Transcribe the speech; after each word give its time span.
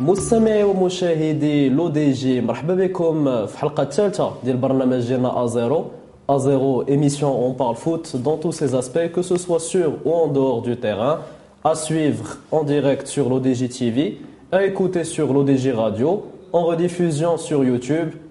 مستمعي 0.00 0.64
ومشاهدي 0.64 1.68
لو 1.68 1.88
دي 1.88 2.12
جي 2.12 2.40
مرحبا 2.40 2.74
بكم 2.74 3.46
في 3.46 3.54
الحلقه 3.54 3.82
الثالثه 3.82 4.32
ديال 4.44 4.56
برنامج 4.56 5.06
ديالنا 5.06 5.44
ا 5.44 5.46
زيرو 5.46 5.84
ا 6.30 6.38
زيرو 6.38 6.84
émission 6.84 7.30
on 7.46 7.52
parle 7.62 7.76
foot 7.84 8.16
dans 8.26 8.36
tous 8.36 8.52
ses 8.52 8.74
aspects 8.74 9.08
que 9.16 9.22
ce 9.22 9.36
soit 9.36 9.60
sur 9.60 9.90
ou 10.04 10.12
en 10.12 10.26
dehors 10.28 10.62
du 10.62 10.76
terrain 10.76 11.18
à 11.64 11.74
suivre 11.74 12.26
en 12.52 12.62
direct 12.64 13.06
sur 13.06 13.28
l'ODJ 13.30 13.60
TV 13.78 14.18
à 14.52 14.64
écouter 14.64 15.04
sur 15.04 15.32
l'ODJ 15.32 15.64
Radio 15.82 16.10
en 16.52 16.62
rediffusion 16.70 17.36
sur 17.36 17.64
YouTube 17.64 18.10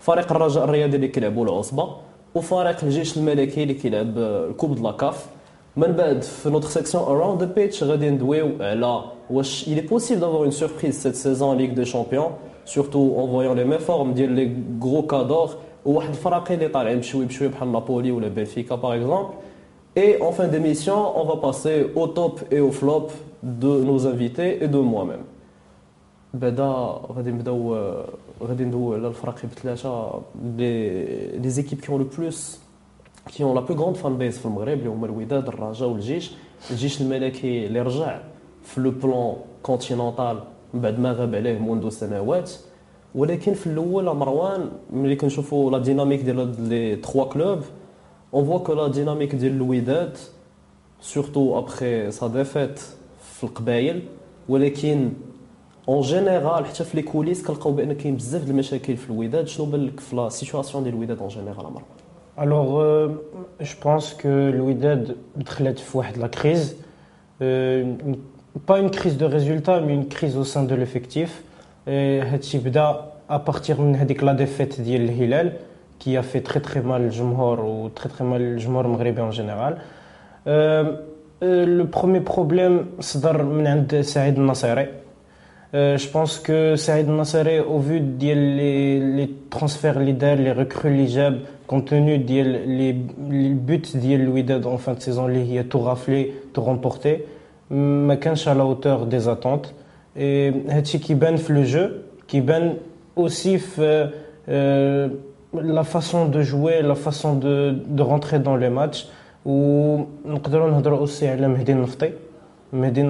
فريق 0.00 0.32
الرجاء 0.32 0.64
الرياضي 0.64 0.96
اللي 0.96 1.08
كيلعبوا 1.08 1.44
العصبة 1.44 1.88
وفريق 2.34 2.84
الجيش 2.84 3.16
الملكي 3.16 3.62
اللي 3.62 3.74
كيلعب 3.74 4.18
ال 4.18 4.27
coupe 4.27 4.74
de 4.74 4.80
la 4.80 4.98
CAF 4.98 5.26
من 5.76 5.92
بعد 5.92 6.22
في 6.22 6.50
notre 6.50 6.68
section 6.68 7.04
Around 7.04 7.42
the 7.42 7.52
Pitch 7.52 7.82
غادي 7.82 8.10
ندويو 8.10 8.50
على 8.60 9.04
واش 9.30 9.64
il 9.68 9.78
est 9.78 9.88
possible 9.94 10.24
cette 10.90 11.16
saison 11.16 11.46
en 11.50 11.54
Ligue 11.54 11.74
des 11.74 11.84
Champions 11.84 12.30
surtout 12.64 13.14
en 13.16 13.26
voyant 13.26 13.54
les 13.54 13.64
méformes 13.64 14.14
ديال 14.14 14.32
les 14.32 14.56
gros 14.80 15.06
cadors 15.12 15.50
وواحد 15.86 16.08
الفرق 16.08 16.52
اللي 16.52 16.68
طالعين 16.68 16.98
بشوي 16.98 17.24
بشوي 17.24 17.48
بحال 17.48 17.72
نابولي 17.72 18.10
ولا 18.10 18.28
بنفيكا 18.28 18.74
par 18.74 18.94
exemple 18.94 19.28
Et 19.96 20.20
en 20.20 20.30
fin 20.30 20.46
d'émission, 20.46 20.98
on 21.20 21.24
va 21.24 21.36
passer 21.48 21.76
au 21.96 22.06
top 22.06 22.34
et 22.52 22.60
au 22.60 22.70
flop 22.70 23.08
de 23.42 23.72
nos 23.88 24.06
invités 24.06 24.62
et 24.62 24.68
de 24.68 24.78
moi-même. 24.78 25.24
بعدا 26.34 27.00
غادي 27.16 27.30
نبداو 27.30 27.94
غادي 28.42 28.64
ندوي 28.64 28.96
على 28.96 29.08
الفرق 29.08 29.46
بثلاثه 29.46 30.22
les 30.58 31.48
équipes 31.48 31.80
qui 31.80 31.92
ont 31.92 32.00
le 32.00 32.08
plus 32.18 32.58
qui 33.36 33.44
ont 33.44 33.54
la 33.54 33.60
plus 33.60 33.76
grande 33.76 33.96
fan 33.96 34.18
base 34.18 34.38
في 34.38 34.46
المغرب 34.46 34.78
اللي 34.78 34.88
هما 34.88 35.06
الوداد 35.06 35.48
الرجاء 35.48 35.88
والجيش. 35.88 36.32
الجيش 36.70 37.00
الملكي 37.00 37.66
اللي 37.66 37.80
رجع 37.80 38.20
في 38.62 38.80
le 38.80 38.90
plan 38.90 39.36
continental 39.62 40.40
من 40.74 40.80
بعد 40.80 41.00
ما 41.00 41.12
غاب 41.12 41.34
عليه 41.34 41.58
منذ 41.58 41.88
سنوات. 41.88 42.50
ولكن 43.14 43.54
في 43.54 43.66
الأول 43.66 44.16
مروان 44.16 44.70
ملي 44.92 45.16
كنشوفوا 45.16 45.70
la 45.70 45.78
dynamique 45.78 46.20
ديال 46.20 46.68
les 46.68 46.96
trois 46.96 47.24
clubs 47.24 47.60
on 48.34 48.44
voit 48.44 48.58
que 48.58 48.72
la 48.72 48.88
dynamique 48.88 49.34
ديال 49.34 49.52
الوداد 49.52 50.16
surtout 51.00 51.58
après 51.58 52.10
sa 52.10 52.26
défaite 52.26 52.80
في 53.32 53.44
القبايل 53.44 54.02
ولكن 54.48 55.10
en 55.88 56.00
général 56.00 56.66
حتى 56.66 56.84
في 56.84 56.96
les 56.96 57.02
coulisses 57.02 57.46
كنلقاو 57.46 57.72
بأن 57.72 57.92
كاين 57.92 58.16
بزاف 58.16 58.44
د 58.44 58.48
المشاكل 58.48 58.96
في 58.96 59.10
الوداد 59.10 59.46
شنو 59.46 59.66
بان 59.66 59.86
لك 59.86 60.00
في 60.00 60.16
la 60.16 60.28
situation 60.28 60.84
ديال 60.84 60.94
الوداد 60.94 61.18
en 61.18 61.28
général 61.28 61.56
مروان 61.56 61.82
je 63.60 63.74
pense 63.82 64.14
que 64.14 64.52
le 64.52 64.62
Wydad 64.62 65.12
دخلت 65.36 65.78
في 65.78 65.98
واحد. 65.98 66.30
Euh, 67.40 67.94
pas 68.66 68.78
une 68.78 68.90
crise 68.90 69.16
de 69.16 69.24
résultats, 69.24 69.80
mais 69.80 69.94
une 69.94 70.08
crise 70.08 70.36
au 70.36 70.44
sein 70.44 70.62
de 70.62 70.74
l'effectif. 70.74 71.42
Et 71.86 72.22
هادشي 72.22 72.58
بدا 72.58 73.00
à 73.46 73.51
partir 73.51 73.80
من 73.80 73.96
هذيك 73.96 74.22
la 74.22 74.34
défaite 74.34 74.80
ديال 74.80 75.00
الهلال 75.00 75.52
a 76.06 76.22
fait 76.22 76.40
très 76.40 76.60
très 76.60 76.82
mal 76.82 77.00
الجمهور 77.00 77.60
و 77.60 77.90
très 77.96 78.08
très 78.08 78.22
mal 78.22 78.40
الجمهور 78.40 78.84
المغربي. 78.84 79.76
Euh, 80.46 80.84
euh, 81.42 81.66
le 81.66 81.84
premier 81.84 82.20
problème 82.20 83.00
صدر 83.00 83.42
من 83.42 83.66
عند 83.66 84.00
سعيد 84.00 84.38
النصيري. 84.38 84.88
Euh, 85.74 85.98
je 85.98 86.08
pense 86.08 86.38
que 86.38 86.76
Saïd 86.76 87.08
Nassari, 87.08 87.60
au 87.60 87.78
vu 87.78 88.00
des 88.00 89.30
transferts 89.50 90.00
leaders, 90.00 90.36
les 90.36 90.52
recrues 90.52 90.94
les 90.94 91.06
compte 91.66 91.86
tenu 91.88 92.18
des 92.18 92.42
les, 92.42 92.96
les 93.30 93.50
buts 93.50 93.82
d'Yel 93.94 94.28
Widad 94.30 94.64
en 94.64 94.78
fin 94.78 94.94
de 94.94 95.00
saison, 95.00 95.28
il 95.28 95.58
a 95.58 95.64
tout 95.64 95.80
raflé, 95.80 96.34
tout 96.54 96.62
remporté, 96.62 97.26
mais 97.70 98.18
à 98.46 98.54
la 98.54 98.64
hauteur 98.64 99.06
des 99.06 99.28
attentes? 99.28 99.74
Et 100.16 100.52
qui 100.82 101.14
ben 101.14 101.36
le 101.48 101.64
jeu, 101.64 102.06
qui 102.26 102.40
ben 102.40 102.76
aussi 103.14 103.58
fait, 103.58 104.06
euh, 104.48 105.08
la 105.54 105.84
façon 105.84 106.26
de 106.26 106.42
jouer, 106.42 106.82
la 106.82 106.94
façon 106.94 107.34
de, 107.34 108.02
rentrer 108.02 108.38
dans 108.38 108.56
les 108.56 108.70
matchs. 108.70 109.06
Ou 109.44 110.06
nous 110.24 110.40
aussi 111.00 111.26
à 111.26 111.36
Mehdi 111.36 111.74
Nafti. 111.74 112.06
Mehdi 112.72 113.02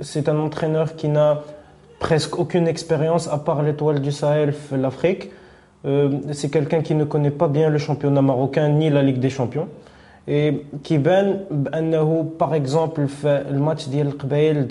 c'est 0.00 0.28
un 0.28 0.38
entraîneur 0.38 0.96
qui 0.96 1.08
n'a 1.08 1.42
presque 1.98 2.38
aucune 2.38 2.68
expérience 2.68 3.28
à 3.28 3.38
part 3.38 3.62
l'étoile 3.62 4.00
du 4.00 4.12
Sahel, 4.12 4.54
l'Afrique. 4.72 5.30
Euh, 5.84 6.10
c'est 6.32 6.50
quelqu'un 6.50 6.82
qui 6.82 6.94
ne 6.94 7.04
connaît 7.04 7.30
pas 7.30 7.48
bien 7.48 7.70
le 7.70 7.78
championnat 7.78 8.22
marocain 8.22 8.68
ni 8.68 8.90
la 8.90 9.02
Ligue 9.02 9.20
des 9.20 9.30
Champions. 9.30 9.68
Et 10.28 10.64
qui 10.82 10.98
ben, 10.98 11.40
par 12.38 12.54
exemple, 12.54 13.06
fait 13.06 13.44
le 13.50 13.60
match 13.60 13.88
d'El 13.88 14.16
Qbaïl, 14.16 14.66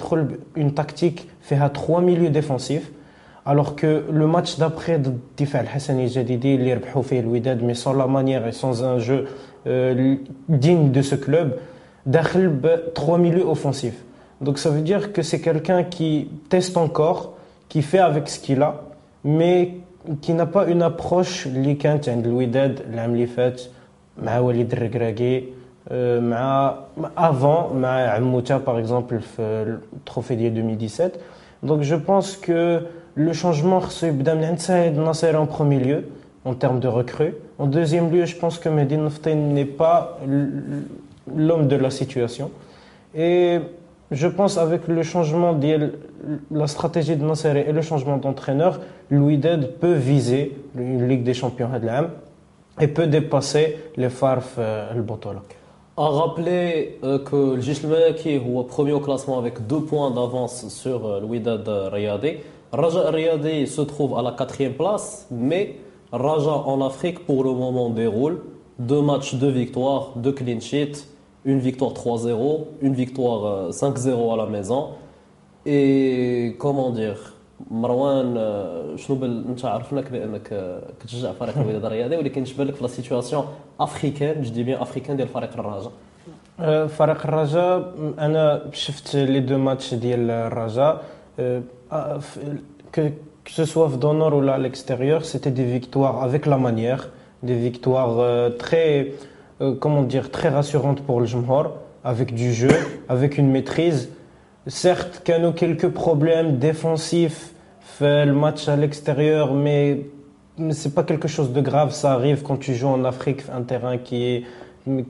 une 0.56 0.74
tactique, 0.74 1.30
fait 1.42 1.58
à 1.58 1.70
trois 1.70 2.02
milieux 2.02 2.30
défensifs. 2.30 2.92
Alors 3.46 3.76
que 3.76 4.04
le 4.12 4.28
match 4.28 4.58
d'après 4.58 4.98
de 4.98 5.14
Hassan 5.74 6.06
Jadidi, 6.08 6.58
l'Ouidad, 6.58 7.62
mais 7.62 7.76
sans 7.76 7.94
la 7.94 8.08
manière 8.08 8.46
et 8.48 8.52
sans 8.52 8.84
un 8.84 8.98
jeu 8.98 9.28
euh, 9.68 10.16
digne 10.50 10.92
de 10.92 11.02
ce 11.02 11.16
club, 11.16 11.58
d'après 12.06 12.48
ben, 12.48 12.80
trois 12.94 13.18
milieux 13.18 13.46
offensifs. 13.46 14.04
Donc 14.41 14.59
ça 14.59 14.71
veut 14.71 14.81
dire 14.81 15.13
que 15.13 15.23
c'est 15.23 15.41
quelqu'un 15.41 15.85
qui 15.85 16.31
teste 16.49 16.77
encore, 16.77 17.35
qui 17.69 17.83
fait 17.83 17.99
avec 17.99 18.29
ce 18.29 18.39
qu'il 18.39 18.63
a, 18.63 18.83
mais 19.25 19.75
qui 20.23 20.33
n'a 20.33 20.47
pas 20.47 20.67
une 20.67 20.83
approche 20.83 21.47
اللي 21.47 21.75
كانت 21.75 22.09
عند 22.09 22.27
الوداد 22.27 22.81
العام 22.93 23.15
اللي 23.15 23.27
فات 23.27 23.63
مع 24.23 24.39
وليد 24.39 24.73
الركراكي 24.73 25.45
مع 26.21 26.75
avant 27.17 27.73
مع 27.75 28.09
عموته 28.09 28.59
par 28.59 28.79
exemple 28.79 29.19
في 29.19 29.79
التروفي 29.97 30.35
ديال 30.35 30.55
2017 30.55 31.19
donc 31.63 31.83
je 31.83 31.95
pense 31.95 32.37
que 32.37 32.81
le 33.15 33.33
changement 33.33 33.79
خصو 33.81 34.07
يبدا 34.07 34.35
من 34.35 34.45
عند 34.45 34.59
سعيد 34.59 34.99
الناصري 34.99 35.39
en 35.39 35.47
premier 35.47 35.81
lieu 35.81 36.05
en 36.45 36.55
termes 36.55 36.81
de 36.81 36.89
recrues 36.89 37.35
en 37.59 37.67
deuxième 37.67 38.11
lieu 38.11 38.25
je 38.25 38.37
pense 38.37 38.59
que 38.59 38.69
Mehdi 38.69 38.97
Nafti 38.97 39.35
n'est 39.35 39.65
pas 39.65 40.19
l'homme 41.37 41.69
de 41.69 41.77
la 41.77 41.91
situation 41.91 42.51
et 43.15 43.61
je 44.12 44.28
pense 44.28 44.58
avec 44.58 44.88
le 44.88 45.04
changement 45.04 45.54
de 45.54 45.94
la 46.52 46.68
stratégie 46.68 47.16
de 47.16 47.24
Nasser 47.24 47.66
et 47.68 47.72
le 47.72 47.82
changement 47.82 48.18
d'entraîneur, 48.18 48.80
Louided 49.10 49.74
peut 49.80 49.94
viser 49.94 50.58
une 50.78 51.08
Ligue 51.08 51.24
des 51.24 51.34
Champions 51.34 51.70
et 52.80 52.88
peut 52.88 53.08
dépasser 53.08 53.78
les 53.98 54.10
Farf 54.10 54.58
le 54.58 55.02
Botola. 55.02 55.42
À 55.98 56.10
rappeler 56.10 57.00
que 57.02 57.56
le 57.56 57.62
Jish 57.62 57.82
qui 58.18 58.30
est 58.32 58.42
premier 58.68 58.92
au 58.92 59.00
classement 59.00 59.40
avec 59.40 59.66
deux 59.66 59.82
points 59.82 60.12
d'avance 60.12 60.68
sur 60.68 61.20
le 61.22 61.26
Wydad 61.26 61.68
Riyadi. 61.68 62.38
Raja 62.72 63.10
Riyadi 63.10 63.66
se 63.66 63.82
trouve 63.82 64.18
à 64.18 64.22
la 64.22 64.32
quatrième 64.32 64.74
place, 64.74 65.28
mais 65.32 65.78
Raja 66.12 66.52
en 66.52 66.86
Afrique 66.86 67.26
pour 67.26 67.44
le 67.44 67.52
moment 67.52 67.90
déroule. 67.90 68.42
Deux 68.78 69.02
matchs, 69.02 69.36
deux 69.36 69.52
victoires, 69.52 70.12
deux 70.18 70.34
clean 70.34 70.60
sheets 70.60 71.08
une 71.45 71.59
victoire 71.59 71.93
3-0, 71.93 72.65
une 72.83 72.95
victoire 72.95 73.71
5-0 73.71 74.35
à 74.35 74.37
la 74.37 74.47
maison. 74.47 74.89
Et 75.67 76.57
comment 76.59 76.91
dire 76.91 77.35
مروان 77.71 78.35
شنو 78.97 79.17
بال 79.17 79.45
انت 79.49 79.65
عرفناك 79.65 80.11
بانك 80.13 80.81
كتشجع 81.01 81.33
فريق 81.33 81.59
الوداد 81.59 81.85
الرياضي 81.85 82.17
ولكن 82.17 82.43
اش 82.43 82.53
بالك 82.53 82.75
في 82.75 82.83
لا 82.83 82.89
سيتواسيون 82.89 83.45
افريكان 83.81 84.43
جو 84.43 84.53
دي 84.53 84.63
بيان 84.63 84.81
افريكان 84.81 85.17
ديال 85.17 85.29
فريق 85.29 85.51
الرجاء 85.59 85.93
فريق 86.87 87.27
الرجاء 87.27 87.95
انا 88.19 88.63
شفت 88.73 89.17
لي 89.17 89.41
دو 89.41 89.59
ماتش 89.59 89.95
ديال 89.95 90.31
الرجاء 90.31 91.05
que 93.45 93.53
ce 93.53 93.65
soit 93.65 93.89
dans 93.99 94.13
le 94.13 94.19
nord 94.19 94.35
ou 94.37 94.49
à 94.49 94.59
l'extérieur, 94.59 95.25
c'était 95.25 95.51
des 95.51 95.65
victoires 95.65 96.23
avec 96.23 96.47
la 96.47 96.59
manière, 96.59 97.09
des 97.43 97.57
victoires 97.57 98.17
très 98.59 98.91
euh, 99.01 99.05
euh, 99.62 99.74
comment 99.74 100.02
dire, 100.02 100.32
très 100.32 100.50
rassurante 100.50 101.02
pour 101.02 101.22
le 101.22 101.26
Jumhur, 101.26 101.72
avec 102.04 102.34
du 102.34 102.54
jeu, 102.54 102.72
avec 103.08 103.38
une 103.38 103.50
maîtrise. 103.50 104.10
Certes, 104.68 105.22
qu'il 105.24 105.36
y 105.36 105.54
quelques 105.54 105.88
problèmes 105.88 106.58
défensifs, 106.58 107.54
fait 107.80 108.26
le 108.26 108.34
match 108.34 108.68
à 108.68 108.76
l'extérieur, 108.76 109.54
mais, 109.54 110.08
c'est 110.72 110.94
pas 110.94 111.04
quelque 111.04 111.30
chose 111.30 111.54
de 111.54 111.62
grave. 111.62 111.94
Ça 111.94 112.12
arrive 112.12 112.42
quand 112.42 112.58
tu 112.58 112.74
joues 112.74 112.88
en 112.88 113.06
Afrique, 113.06 113.44
un 113.54 113.62
terrain 113.62 113.98
qui 113.98 114.24
est 114.24 114.44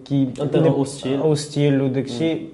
qui 0.05 0.29
hostile, 0.77 1.19
hostile 1.21 1.81
ou 1.81 1.89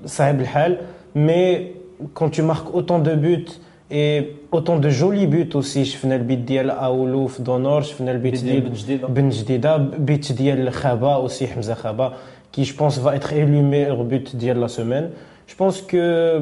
ça 0.05 0.25
le. 0.25 0.79
Mais 1.13 1.75
quand 2.13 2.29
tu 2.29 2.41
marques 2.41 2.73
autant 2.73 2.99
de 2.99 3.13
buts 3.13 3.45
et 3.90 4.36
autant 4.50 4.78
de 4.78 4.88
jolis 4.88 5.26
buts 5.26 5.54
aussi 5.54 5.84
شفنا 5.84 6.16
البيت 6.16 6.38
ديال 6.38 6.70
اولو 6.70 7.26
في 7.26 7.42
دونور 7.42 7.82
شفنا 7.82 8.12
البيت 8.12 8.32
بيت 8.32 8.44
ديال 8.44 8.60
ديال 8.60 8.68
بن 8.70 8.74
جديدة. 8.74 9.06
بن 9.08 9.28
جديدة 9.28 9.76
بيت 9.76 10.32
ديال 10.32 10.72
خابا 10.72 11.28
aussi 11.28 11.44
حمزة 11.44 11.74
خابا 11.74 12.12
qui 12.52 12.64
je 12.64 12.74
pense 12.74 12.98
va 12.98 13.14
être 13.16 13.32
élu 13.32 13.62
meilleur 13.62 14.04
but 14.04 14.36
ديال 14.36 14.60
la 14.60 14.68
semaine 14.68 15.10
je 15.46 15.54
pense 15.54 15.82
que 15.82 16.40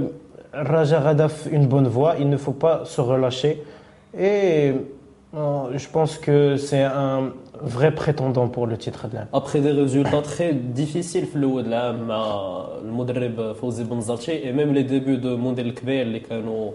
Raja 0.55 0.95
غادا 0.95 1.27
في 1.27 1.51
une 1.51 1.67
bonne 1.67 1.89
voie 1.89 2.15
il 2.19 2.29
ne 2.31 2.37
faut 2.37 2.53
pas 2.53 2.85
se 2.85 3.01
relâcher 3.01 3.63
et 4.19 4.73
euh, 5.37 5.77
je 5.77 5.89
pense 5.89 6.17
que 6.19 6.57
c'est 6.57 6.83
un 6.83 7.33
vrai 7.61 7.91
prétendant 7.95 8.49
pour 8.49 8.67
le 8.67 8.77
titre 8.77 9.09
de 9.09 9.15
l'année. 9.15 9.31
Après 9.33 9.61
des 9.61 9.73
résultats 9.73 10.23
très 10.23 10.53
difficiles 10.53 11.27
في 11.27 11.37
الاول 11.37 11.67
العام 11.67 12.09
مع 12.09 12.39
المدرب 12.83 13.53
فوزي 13.53 13.85
بن 13.85 14.01
زرتشي 14.01 14.43
et 14.43 14.53
même 14.53 14.73
les 14.73 14.85
débuts 14.85 15.19
de 15.19 15.37
Mondel 15.37 15.67
الكبير 15.67 16.03
اللي 16.03 16.21
كانوا 16.21 16.71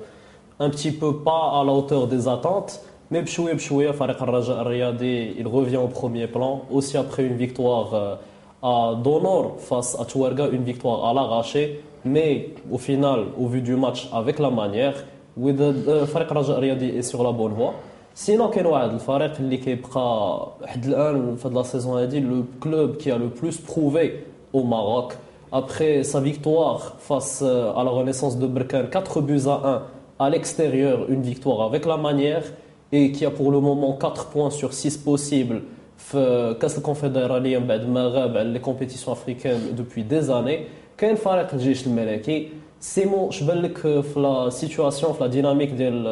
un 0.59 0.71
petit 0.71 0.93
peu 0.93 1.17
pas 1.17 1.61
à 1.61 1.65
la 1.65 1.73
hauteur 1.73 2.07
des 2.07 2.29
attentes. 2.29 2.81
Mais 3.11 3.23
bchoué 3.23 3.55
bchoué, 3.55 3.93
Farik 3.93 4.19
Raja 4.19 4.63
Riyadi, 4.63 5.35
il 5.39 5.47
revient 5.47 5.77
au 5.77 5.89
premier 5.89 6.27
plan. 6.27 6.63
Aussi 6.71 6.97
après 6.97 7.25
une 7.25 7.37
victoire 7.37 7.95
euh, 7.95 8.15
à 8.63 8.95
Donor 8.95 9.57
face 9.59 9.99
à 10.01 10.05
Touarga, 10.05 10.49
une 10.49 10.65
victoire 10.65 11.05
à 11.05 11.13
l'arraché. 11.13 11.83
Mais 12.05 12.51
au 12.71 12.79
final, 12.79 13.27
au 13.39 13.47
vu 13.47 13.61
du 13.61 13.77
match, 13.77 14.09
avec 14.13 14.39
la 14.39 14.51
manière, 14.51 15.05
euh, 15.39 16.07
Farik 16.07 16.29
Raja 16.29 16.57
Riyadi 16.57 16.89
est 16.91 17.03
sur 17.03 17.23
la 17.23 17.33
bonne 17.33 17.53
voie. 17.53 17.75
Sinon, 18.15 18.49
quel 18.53 18.67
est 18.67 18.93
le 18.93 18.99
Farik 18.99 19.33
est 19.41 20.77
de 20.79 21.55
la 21.55 21.65
saison 21.65 21.97
le 21.97 22.45
club 22.61 22.97
qui 22.97 23.11
a 23.11 23.19
le 23.19 23.29
plus 23.29 23.59
prouvé 23.59 24.25
au 24.53 24.63
Maroc 24.63 25.15
après 25.51 26.03
sa 26.05 26.21
victoire 26.21 26.95
face 26.99 27.43
euh, 27.45 27.73
à 27.77 27.85
la 27.85 27.91
Renaissance 27.91 28.39
de 28.39 28.47
Berkane, 28.47 28.89
4 28.89 29.21
buts 29.21 29.43
à 29.47 29.69
1 29.69 29.83
à 30.20 30.30
l'extérieur 30.30 30.98
une 31.10 31.22
victoire 31.22 31.62
avec 31.70 31.86
la 31.86 31.98
manière 31.98 32.44
et 32.92 33.12
qui 33.12 33.26
a 33.26 33.32
pour 33.32 33.52
le 33.52 33.60
moment 33.60 33.94
4 33.94 34.30
points 34.30 34.50
sur 34.50 34.74
6 34.74 34.98
possibles 34.98 35.62
في 36.00 36.56
كاس 36.62 36.78
الكونفدراليه 36.78 37.58
من 37.58 37.68
بعد 37.68 37.90
ما 37.90 38.08
غاب 38.08 38.38
على 38.38 38.50
لي 38.54 38.60
كومبيتيسيون 38.60 39.18
افريكان 39.18 39.76
دوبوي 39.76 40.04
دي 40.04 40.22
زاني 40.22 40.60
كاين 40.98 41.16
فريق 41.16 41.54
الجيش 41.54 41.88
الملكي 41.88 42.50
سيمو 42.80 43.32
شبان 43.32 43.58
لك 43.58 43.78
في 43.78 44.20
لا 44.20 44.50
سيتواسيون 44.50 45.14
في 45.14 45.20
لا 45.24 45.28
ديناميك 45.28 45.70
ديال 45.70 46.08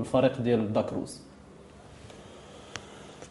الفريق 0.00 0.40
ديال 0.40 0.72
داكروز 0.72 1.20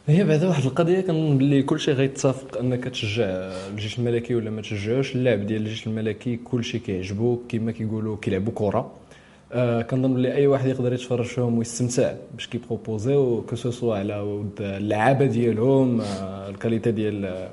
هي 0.08 0.24
بعدا 0.24 0.48
واحد 0.48 0.66
القضيه 0.66 1.02
كنظن 1.02 1.38
باللي 1.38 1.64
كلشي 1.64 1.92
غيتفق 1.92 2.58
انك 2.58 2.84
تشجع 2.84 3.26
الجيش 3.70 4.00
الملكي 4.00 4.36
ولا 4.36 4.50
ما 4.50 4.62
تشجعوش 4.62 5.16
اللاعب 5.16 5.46
ديال 5.46 5.62
الجيش 5.62 5.88
الملكي 5.88 6.36
كلشي 6.36 6.80
كيعجبو 6.80 7.40
كما 7.50 7.72
كيقولوا 7.72 8.18
كيلعبوا 8.22 8.54
كره 8.56 8.92
آه 9.53 9.83
كنظن 9.83 10.15
بلي 10.15 10.35
أي 10.35 10.47
واحد 10.47 10.69
يقدر 10.69 10.93
يتفرج 10.93 11.25
فيهم 11.25 11.59
ويستمتع 11.59 12.13
باش 12.35 12.47
كيبروبوزيو 12.47 13.43
que 13.43 13.57
ce 13.57 13.70
soit 13.70 13.97
على 13.97 14.21
ود 14.21 14.51
اللعابة 14.61 15.27
ديالهم 15.27 16.01
آه 16.01 16.49
ال 16.49 16.54
qualité 16.54 16.91
ديال 16.91 17.49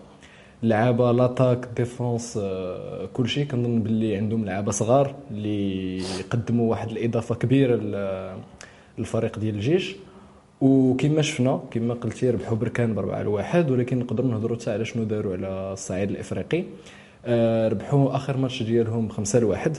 اللعابة 0.64 1.12
l'attaque 1.12 1.68
défense 1.78 2.38
آه 2.42 3.06
كلشي 3.14 3.46
كنظن 3.46 3.80
باللي 3.82 4.16
عندهم 4.16 4.46
لعابة 4.46 4.72
صغار 4.72 5.16
اللي 5.32 5.98
يقدموا 5.98 6.70
واحد 6.72 6.90
الإضافة 6.92 7.36
كبيرة 7.36 7.76
لل- 7.76 8.38
للفريق 8.98 9.40
ديال 9.40 9.56
الجيش. 9.56 9.96
وكما 10.62 11.22
شفنا 11.22 11.60
كما 11.72 11.94
قلتي 11.94 12.30
ربحوا 12.30 12.58
بركان 12.58 12.94
بأربعة 12.96 13.24
لواحد 13.24 13.72
ولكن 13.72 14.00
نقدروا 14.00 14.32
نهضروا 14.32 14.58
حتى 14.58 14.72
على 14.72 14.86
شنو 14.86 15.04
داروا 15.04 15.34
على 15.34 15.74
الصعيد 15.74 16.10
الإفريقي. 16.10 16.64
آه، 17.26 17.68
ربحوا 17.68 18.16
آخر 18.16 18.38
ماتش 18.38 18.64
ديالهم 18.64 19.10
خمسة 19.10 19.40
لواحد 19.40 19.78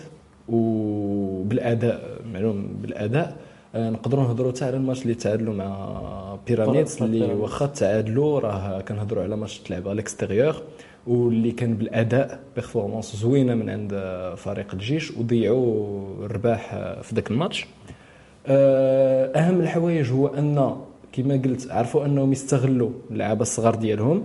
وبالأداء 0.49 2.21
معلوم 2.33 2.69
بالأداء 2.83 3.37
آه، 3.75 3.91
نقدروا 3.91 4.25
نهضروا 4.25 4.53
حتى 4.53 4.65
على 4.65 4.77
الماتش 4.77 5.03
اللي 5.03 5.15
تعادلوا 5.15 5.55
مع 5.55 6.39
بيراميدز 6.47 7.03
اللي. 7.03 7.35
واخا 7.35 7.67
تعادلوا 7.67 8.41
راه 8.41 8.81
كنهضروا 8.81 9.23
على 9.23 9.37
ماتش 9.37 9.59
تلعب 9.59 9.83
على 9.83 9.93
ال 9.93 10.00
extérieur 10.00 10.63
واللي 11.07 11.51
كان 11.51 11.75
بالأداء 11.75 12.41
performance 12.55 13.17
زوينة 13.17 13.55
من 13.55 13.71
عند 13.71 13.93
آه، 13.95 14.35
فريق 14.35 14.67
الجيش 14.73 15.11
وضيعوا 15.11 16.25
الرباح 16.25 16.75
آه، 16.75 17.01
في 17.03 17.15
ذاك 17.15 17.31
الماتش 17.31 17.67
آه، 18.47 19.27
أهم 19.27 19.61
الحوايج 19.61 20.11
هو 20.11 20.27
أن 20.27 20.77
كما 21.13 21.35
قلت 21.35 21.71
عرفوا 21.71 22.05
أنهم 22.05 22.33
يستغلوا 22.33 22.91
اللعابة 23.11 23.43
الصغار 23.43 23.75
ديالهم 23.75 24.25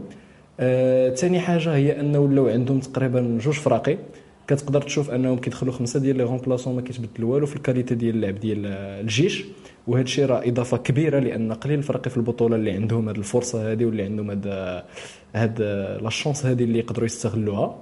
ثاني 1.16 1.40
حاجة 1.40 1.75
هي 1.75 2.00
أنه 2.00 2.20
ولاو 2.20 2.48
عندهم 2.48 2.80
تقريبا 2.80 3.38
جوج 3.42 3.54
فراقي 3.54 3.98
كتقدر 4.48 4.81
تشوف 4.81 5.12
انهم 5.12 5.38
كيدخلوا 5.38 5.74
خمسة 5.74 6.00
ديال 6.00 6.18
les 6.18 6.24
remplaçants 6.24 6.75
ما 6.75 6.81
كيتبدل 6.81 7.24
والو 7.24 7.45
في 7.45 7.56
ال 7.56 7.61
qualité 7.61 7.96
ديال 7.95 8.16
اللعب 8.16 8.40
ديال 8.40 8.66
الجيش. 8.66 9.45
وهذا 9.88 10.04
الشيء 10.04 10.25
راه 10.25 10.42
إضافة 10.48 10.78
كبيرة 10.78 11.19
لأن 11.19 11.54
قليل 11.54 11.80
الفرق 11.80 12.07
في 12.07 12.18
البطولة 12.18 12.56
اللي 12.56 12.72
عندهم 12.72 13.10
هذه 13.10 13.18
الفرصة 13.18 13.72
هذه 13.72 13.86
واللي 13.86 14.04
عندهم 14.04 14.31
هذا 14.31 14.86
هاد 15.36 15.62
la 16.02 16.10
chance 16.10 16.46
هذه 16.45 16.63
اللي 16.63 16.80
يقدروا 16.80 17.06
يستغلوها. 17.06 17.75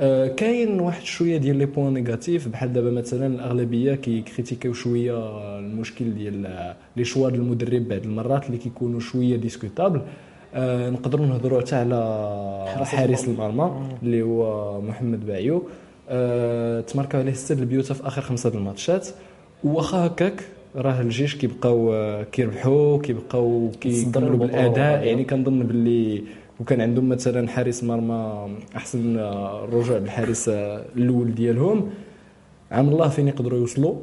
آه، 0.00 0.28
كاين 0.28 0.80
واحد 0.80 1.02
شوية 1.02 1.36
ديال 1.36 1.56
les 1.56 1.66
points 1.66 1.94
négatifs 1.94 2.48
بحال 2.48 2.72
دابا 2.72 2.90
مثلا 2.90 3.26
الأغلبية 3.26 3.94
كي 3.94 4.07
critiquer 4.07 4.66
و 4.66 4.72
شوية 4.72 5.58
المشكل 5.58 6.14
ديال 6.14 6.74
les 6.96 7.04
choix 7.04 7.30
ديال 7.30 7.40
المدرب 7.40 7.88
بعض 7.88 8.02
المرات 8.02 8.46
اللي 8.46 8.58
كيكونوا 8.58 9.00
شوية 9.00 9.36
discutables 9.36 10.00
آه، 10.54 10.90
نقدروا 10.90 11.26
نهضروا 11.26 11.60
حتى 11.60 11.76
على 11.76 12.86
حارس 12.86 13.28
المرمى. 13.28 13.88
اللي 14.02 14.22
هو 14.22 14.80
محمد 14.80 15.26
باعيو 15.26 15.62
آه، 16.08 16.84
عليه 17.14 17.32
ست 17.32 17.52
البيوتا 17.52 17.94
في 17.94 18.06
آخر 18.06 18.22
خمسة 18.22 18.50
الماتشات. 18.54 19.08
واخا 19.64 20.06
هكاك 20.06 20.40
راه 20.76 21.00
الجيش 21.00 21.36
كيبقاو 21.36 21.92
آه، 21.94 22.22
كيربحوا 22.22 22.98
كيبقاو 22.98 23.70
كيكملوا 23.80 24.36
بالأداء. 24.36 25.04
يعني 25.04 25.24
كنظن 25.24 25.58
باللي 25.62 26.22
وكان 26.60 26.80
عندهم 26.80 27.08
مثلا 27.08 27.48
حارس 27.48 27.84
مرمى 27.84 28.48
أحسن 28.76 29.18
آه، 29.18 29.64
رجوع 29.72 29.98
بالحارس 29.98 30.48
آه، 30.48 30.84
الأول 30.96 31.34
ديالهم. 31.34 31.90
عام 32.70 32.88
الله 32.88 33.08
فين 33.08 33.28
يقدروا 33.28 33.58
يوصلوا. 33.58 33.94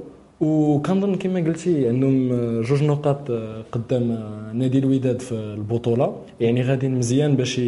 وكنظن 0.42 1.16
كما 1.16 1.40
قلتي 1.40 1.88
عندهم 1.88 2.32
آه، 2.32 2.62
جوج 2.62 2.84
نقاط 2.84 3.32
آه، 3.32 3.64
قدام 3.72 4.12
آه، 4.12 4.52
نادي 4.54 4.80
الوداد 4.80 5.20
في 5.22 5.32
البطولة. 5.32 6.16
يعني 6.40 6.62
غادي 6.62 6.88
مزيان 6.88 7.36
باش 7.36 7.62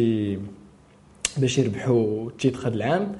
باش 1.38 1.58
يربحوا 1.58 2.28
التيتر 2.28 2.68
هذا 2.68 2.74
العام. 2.74 3.12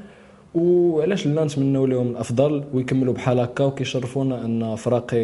وعلاش 0.56 1.26
لا 1.26 1.44
نتمنوا 1.44 1.86
لهم 1.86 2.10
الأفضل 2.10 2.64
ويكملوا 2.74 3.14
بحال 3.14 3.40
هكا 3.40 3.64
وكيشرفونا 3.64 4.44
أن 4.44 4.76
فراقي 4.76 5.16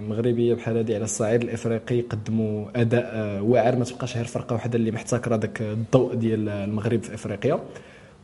مغربية 0.00 0.54
بحال 0.54 0.76
هذه 0.76 0.94
على 0.94 1.04
الصعيد 1.04 1.42
الإفريقي 1.42 1.98
يقدموا 1.98 2.66
أداء 2.76 3.40
واعر. 3.42 3.76
ما 3.76 3.84
تبقاش 3.84 4.16
غير 4.16 4.24
فرقة 4.24 4.52
واحدة 4.52 4.76
اللي 4.78 4.90
محتكرة 4.90 5.36
داك 5.36 5.62
الضوء 5.62 6.14
ديال 6.14 6.48
المغرب 6.48 7.02
في 7.02 7.14
إفريقيا. 7.14 7.60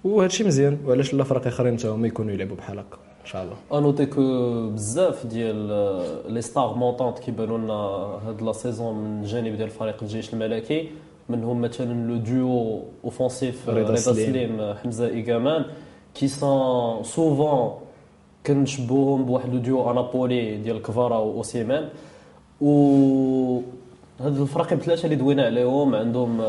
وهذا 0.05 0.27
الشيء 0.27 0.47
مزيان 0.47 0.79
وعلاش 0.87 1.15
لا 1.15 1.25
فرق 1.25 1.47
آخرين 1.47 1.79
حتى 1.79 1.89
هما 1.89 2.07
يكونوا 2.07 2.33
يلعبوا 2.33 2.57
بحال 2.57 2.79
هكا 2.79 2.97
إن 3.23 3.27
شاء 3.27 3.43
الله. 3.43 3.79
à 3.79 3.83
noter 3.83 4.07
que 4.07 4.23
بزاف 4.71 5.27
ديال 5.27 5.57
les 6.29 6.43
stars 6.43 6.75
montantes 6.75 7.19
كيبانوا 7.19 7.59
لنا 7.59 7.75
هاد 8.29 8.43
la 8.43 8.53
saison 8.53 8.95
من 8.95 9.23
جانب 9.23 9.57
ديال 9.57 9.71
فريق 9.71 9.97
الجيش 10.03 10.35
الملكي 10.35 10.89
منهم 11.29 11.61
مثلا 11.61 12.09
le 12.09 12.17
duo 12.17 12.83
offensif 13.05 13.69
رضا 13.69 13.95
سليم. 13.95 14.27
سليم 14.33 14.75
حمزة 14.75 15.09
ايغامان 15.09 15.65
qui 16.15 16.29
sont 16.29 17.05
souvent 17.05 17.73
كنشبوهم 18.47 19.25
بواحد 19.25 19.53
le 19.53 19.59
duo 19.59 19.91
à 19.91 20.00
Napoli 20.00 20.57
ديال 20.57 20.83
كفارا 20.83 21.19
واوسيمان 21.19 21.89
و 22.61 23.61
هاد 24.21 24.41
الفرق 24.41 24.75
بثلاثه 24.75 25.05
اللي 25.05 25.17
دوينا 25.17 25.47
عليهم 25.47 25.95
عندهم 25.95 26.43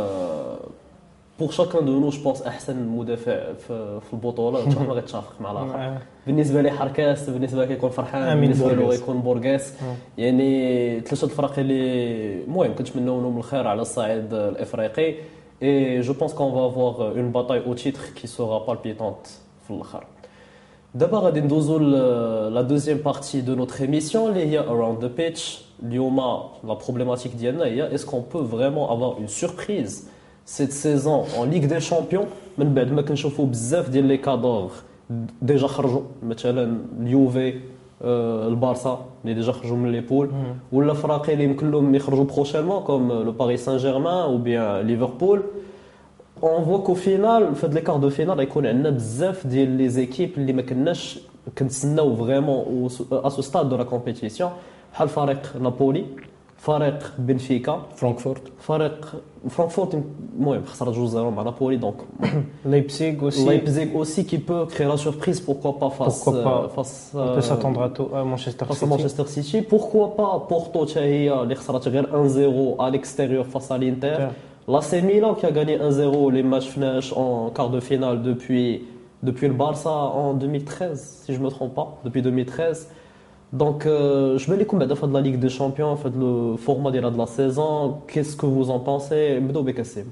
pour 1.39 1.51
chacun 1.51 1.85
de 1.85 1.99
nous 1.99 2.09
je 2.09 2.23
pense 2.23 2.41
أحسن 2.41 2.87
مدافع 2.87 3.53
في, 3.53 3.99
البطولة 4.13 4.65
إن 4.65 4.71
شاء 4.71 4.83
الله 4.83 4.93
غيتفق 4.93 5.33
مع 5.41 5.51
الآخر. 5.51 5.97
بالنسبة 6.27 6.61
لي 6.61 6.71
حركاس 6.71 7.29
بالنسبة 7.29 7.65
لي 7.65 7.67
كيكون 7.67 7.89
فرحان 7.89 8.41
بالنسبة 8.41 8.73
له. 8.73 8.87
غيكون 8.87 9.19
بورغاس. 9.21 9.73
يعني 10.17 10.99
ثلاثة 10.99 11.25
الفرق 11.25 11.59
اللي 11.59 12.43
المهم 12.43 12.75
كنتمناو 12.75 13.21
لهم 13.21 13.37
الخير 13.37 13.67
على 13.67 13.81
الصعيد 13.81 14.33
الإفريقي. 14.33 15.15
et 15.63 16.01
je 16.01 16.13
pense 16.13 16.33
qu'on 16.33 16.51
va 16.51 16.67
avoir 16.67 17.11
une 17.11 17.31
bataille 17.31 17.65
au 17.65 17.73
titre 17.73 18.01
qui 18.21 18.27
sera 18.27 18.65
palpitante 18.65 19.27
في 19.64 19.70
الاخر 19.70 20.04
دابا 20.94 21.18
غادي 21.18 21.40
ندوزو 21.40 21.78
لا 22.48 22.62
دوزيام 22.62 22.98
بارتي 22.98 23.40
دو 23.40 23.54
نوتر 23.54 23.80
ايميسيون 23.80 24.28
اللي 24.30 24.46
هي 24.46 24.58
اراوند 24.58 25.00
ذا 25.00 25.10
بيتش 25.16 25.64
اليوم 25.82 26.16
لا 26.64 26.74
بروبليماتيك 26.74 27.32
ديالنا 27.34 27.64
هي 27.64 27.94
اسكو 27.94 28.20
بو 28.32 28.44
فريمون 28.44 28.84
افوار 28.84 29.16
اون 29.16 29.26
سوربريز 29.26 30.08
سيت 30.46 30.72
سيزون 30.72 31.26
اون 31.36 31.50
ليغ 31.50 31.64
دي 31.64 31.80
شامبيون 31.80 32.26
من 32.58 32.74
بعد 32.74 32.92
ما 32.92 33.02
كنشوفوا 33.02 33.46
بزاف 33.46 33.88
ديال 33.88 34.04
لي 34.04 34.16
كادور 34.16 34.70
ديجا 35.42 35.66
خرجوا 35.66 36.02
مثلا 36.22 36.78
اليوفي 37.00 37.60
آه، 38.02 38.48
البارسا 38.48 39.04
اللي 39.24 39.34
ديجا 39.34 39.52
خرجوا 39.52 39.76
من 39.76 39.92
لي 39.92 40.00
بول 40.00 40.30
ولا 40.72 40.94
فراقي 40.94 41.32
اللي 41.32 41.44
يمكن 41.44 41.70
لهم 41.70 41.94
يخرجوا 41.94 42.24
بروشينمون 42.24 42.82
كوم 42.82 43.12
لو 43.12 43.32
باريس 43.32 43.64
سان 43.64 43.76
جيرمان 43.76 44.22
او 44.22 44.38
بيان 44.38 44.86
ليفربول 44.86 45.42
on 46.43 46.61
voit 46.61 46.79
qu'au 46.79 46.95
final, 46.95 47.55
fait 47.55 47.73
les 47.73 47.83
quarts 47.83 47.99
de 47.99 48.09
finale, 48.09 48.37
il 48.39 48.65
y 48.65 48.67
a 48.67 48.91
بزاف 48.91 49.45
des 49.45 49.99
équipes 49.99 50.35
qui 50.35 50.53
ne 51.63 52.11
vraiment 52.15 52.65
euh, 53.11 53.21
à 53.23 53.29
ce 53.29 53.41
stade 53.41 53.69
de 53.69 53.75
la 53.75 53.85
compétition. 53.85 54.51
بحال 54.97 55.07
فريق 55.07 55.55
Napoli, 55.59 56.05
Farek 56.57 57.01
Benfica, 57.17 57.79
Francfort, 57.95 58.41
Farek 58.57 58.93
Francfort, 59.49 59.89
moi, 60.37 60.57
je 60.65 61.05
0 61.05 61.33
à 61.37 61.43
Napoli, 61.43 61.77
donc 61.77 61.95
Leipzig 62.65 63.17
aussi, 63.21 63.45
Leipzig 63.45 63.89
aussi 63.93 64.25
qui 64.25 64.37
peut 64.37 64.65
créer 64.65 64.87
la 64.87 64.95
surprise, 64.95 65.41
pourquoi 65.41 65.77
pas 65.77 65.89
face, 65.89 66.23
pourquoi 66.23 66.65
euh, 66.65 66.69
face 66.69 67.11
on 67.13 67.17
peut 67.17 67.23
euh, 67.23 67.41
s'attendre 67.41 67.81
à, 67.81 67.89
tout 67.89 68.07
à, 68.13 68.23
Manchester 68.23 68.65
City, 68.71 68.85
Manchester 68.85 69.23
City, 69.27 69.61
pourquoi 69.61 70.15
pas 70.15 70.45
Porto, 70.47 70.85
qui 70.85 70.97
a 70.97 71.45
1-0 72.13 72.75
à 72.79 72.89
l'extérieur 72.89 73.45
face 73.45 73.69
à 73.69 73.77
l'Inter. 73.77 74.27
L'AC 74.65 75.03
Milan 75.03 75.33
qui 75.35 75.45
a 75.45 75.51
gagné 75.51 75.77
1-0 75.77 76.31
les 76.31 76.41
matchs 76.41 76.69
FNASH 76.69 77.11
en 77.17 77.49
quart 77.49 77.69
de 77.69 77.81
finale 77.81 78.21
depuis, 78.21 78.83
le 79.21 79.53
Barça 79.53 79.89
en 79.89 80.33
2013, 80.35 81.23
si 81.25 81.33
je 81.33 81.39
ne 81.39 81.43
me 81.43 81.49
trompe 81.49 81.75
pas, 81.75 81.99
depuis 82.05 82.21
2013. 82.21 82.89
Donc, 83.51 83.85
euh, 83.85 84.37
je 84.37 84.49
vais 84.49 84.57
les 84.57 84.65
combattre 84.65 85.05
de 85.05 85.13
la 85.13 85.19
Ligue 85.19 85.37
des 85.37 85.49
Champions, 85.49 85.87
en 85.87 85.97
fait, 85.97 86.11
le 86.17 86.55
format 86.55 86.91
de 86.91 86.99
la 86.99 87.25
saison? 87.25 87.97
Qu'est-ce 88.07 88.37
que 88.37 88.45
vous 88.45 88.69
en 88.69 88.79
pensez? 88.79 89.39
Bekassim? 89.41 90.05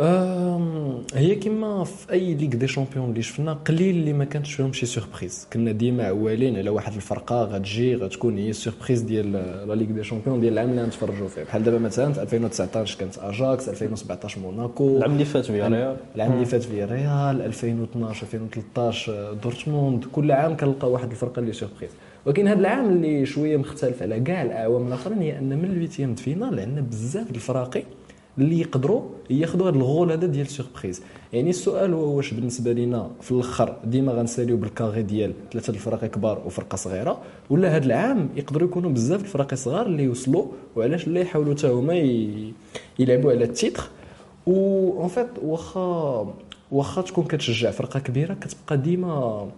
هي 0.00 1.34
كما 1.34 1.84
في 1.84 2.12
أي 2.12 2.34
Ligue 2.34 2.48
des 2.48 2.68
Champions 2.68 3.10
اللي 3.10 3.22
شفنا 3.22 3.52
قليل 3.52 3.96
اللي 3.96 4.12
ما 4.12 4.24
كانتش 4.24 4.52
فيهم 4.54 4.72
شي 4.72 4.86
surprises 4.86 5.46
كنا 5.52 5.72
ديما 5.72 6.04
عوالين 6.06 6.56
على 6.56 6.70
واحد 6.70 6.94
الفرقة 6.94 7.44
غتجي 7.44 7.94
غتكون 7.96 8.38
هي 8.38 8.50
ال 8.50 8.56
surprise 8.56 9.00
ديال 9.00 9.32
la 9.32 9.74
Ligue 9.74 9.86
des 9.86 10.04
Champions 10.04 10.40
ديال 10.40 10.52
العام 10.52 10.70
اللي 10.70 10.82
غنتفرجوا 10.82 11.28
فيه. 11.28 11.42
بحال 11.42 11.64
دابا 11.64 11.78
مثلا 11.78 12.12
في 12.12 12.22
2019 12.22 12.98
كانت 12.98 13.18
أجاكس 13.18 13.68
2017 13.68 14.40
موناكو. 14.40 14.96
العام 14.96 15.12
اللي 15.12 15.24
فات 15.24 15.44
فياريال. 15.44 15.96
العام 16.16 16.32
اللي 16.32 16.44
فات 16.44 16.62
فياريال 16.62 17.42
2012 17.42 18.22
2013 18.22 19.32
دورتموند. 19.42 20.04
كل 20.12 20.32
عام 20.32 20.56
كنلقى 20.56 20.90
واحد 20.90 21.10
الفرقة 21.10 21.40
اللي 21.40 21.52
surprise 21.52 21.90
ولكن 22.26 22.48
هذا 22.48 22.60
العام 22.60 22.88
اللي 22.88 23.26
شوية 23.26 23.56
مختلف 23.56 24.02
على 24.02 24.20
كاع 24.20 24.42
الأعوام 24.42 24.86
الآخرين 24.86 25.18
هي 25.18 25.38
أن 25.38 25.58
من 25.58 25.64
ال 25.64 25.69
huitièmes 25.69 26.14
finales 26.14 26.60
عندنا 26.60 26.80
بزاف 26.80 27.30
الفراقي 27.30 27.82
اللي 28.40 28.60
يقدروا 28.60 29.02
ياخذوا 29.30 29.70
هذا 29.70 29.76
ال 29.76 29.83
rôle 29.83 30.12
هذا 30.12 30.26
ديال 30.26 30.46
surprise 30.46 31.02
يعني 31.32 31.50
السؤال 31.50 31.92
هو 31.94 32.16
واش 32.16 32.34
بالنسبة 32.34 32.72
لنا 32.72 33.10
في 33.20 33.32
الأخر 33.32 33.76
ديما 33.84 34.12
غنساليو 34.12 34.56
بال 34.56 34.69
carré 34.69 35.02
ديال 35.02 35.32
ثلاثة 35.52 35.70
الفرق 35.70 36.04
كبار 36.04 36.42
وفرقه 36.46 36.76
صغيرة؟ 36.76 37.18
ولا 37.50 37.76
هذا 37.76 37.84
العام 37.86 38.28
يقدروا 38.36 38.68
يكونوا 38.68 38.90
بزاف 38.90 39.20
الفرق 39.20 39.54
صغار 39.54 39.86
اللي 39.86 40.02
يوصلوا 40.02 40.46
وعلاش 40.76 41.08
لا 41.08 41.20
يحاولوا 41.20 41.54
حتى 41.54 41.68
هما 41.68 41.94
يلعبوا 42.98 43.30
على 43.32 43.44
ال 43.44 43.49
titre؟ 43.49 43.82
و 44.46 44.52
en 45.00 45.08
fait 45.08 45.26
واخا 45.42 46.34
واخا 46.72 47.02
تكون 47.02 47.24
كتشجع 47.24 47.70
فرقة 47.70 48.00
كبيرة 48.00 48.34
كتبقى 48.34 48.76
ديما 48.76 49.48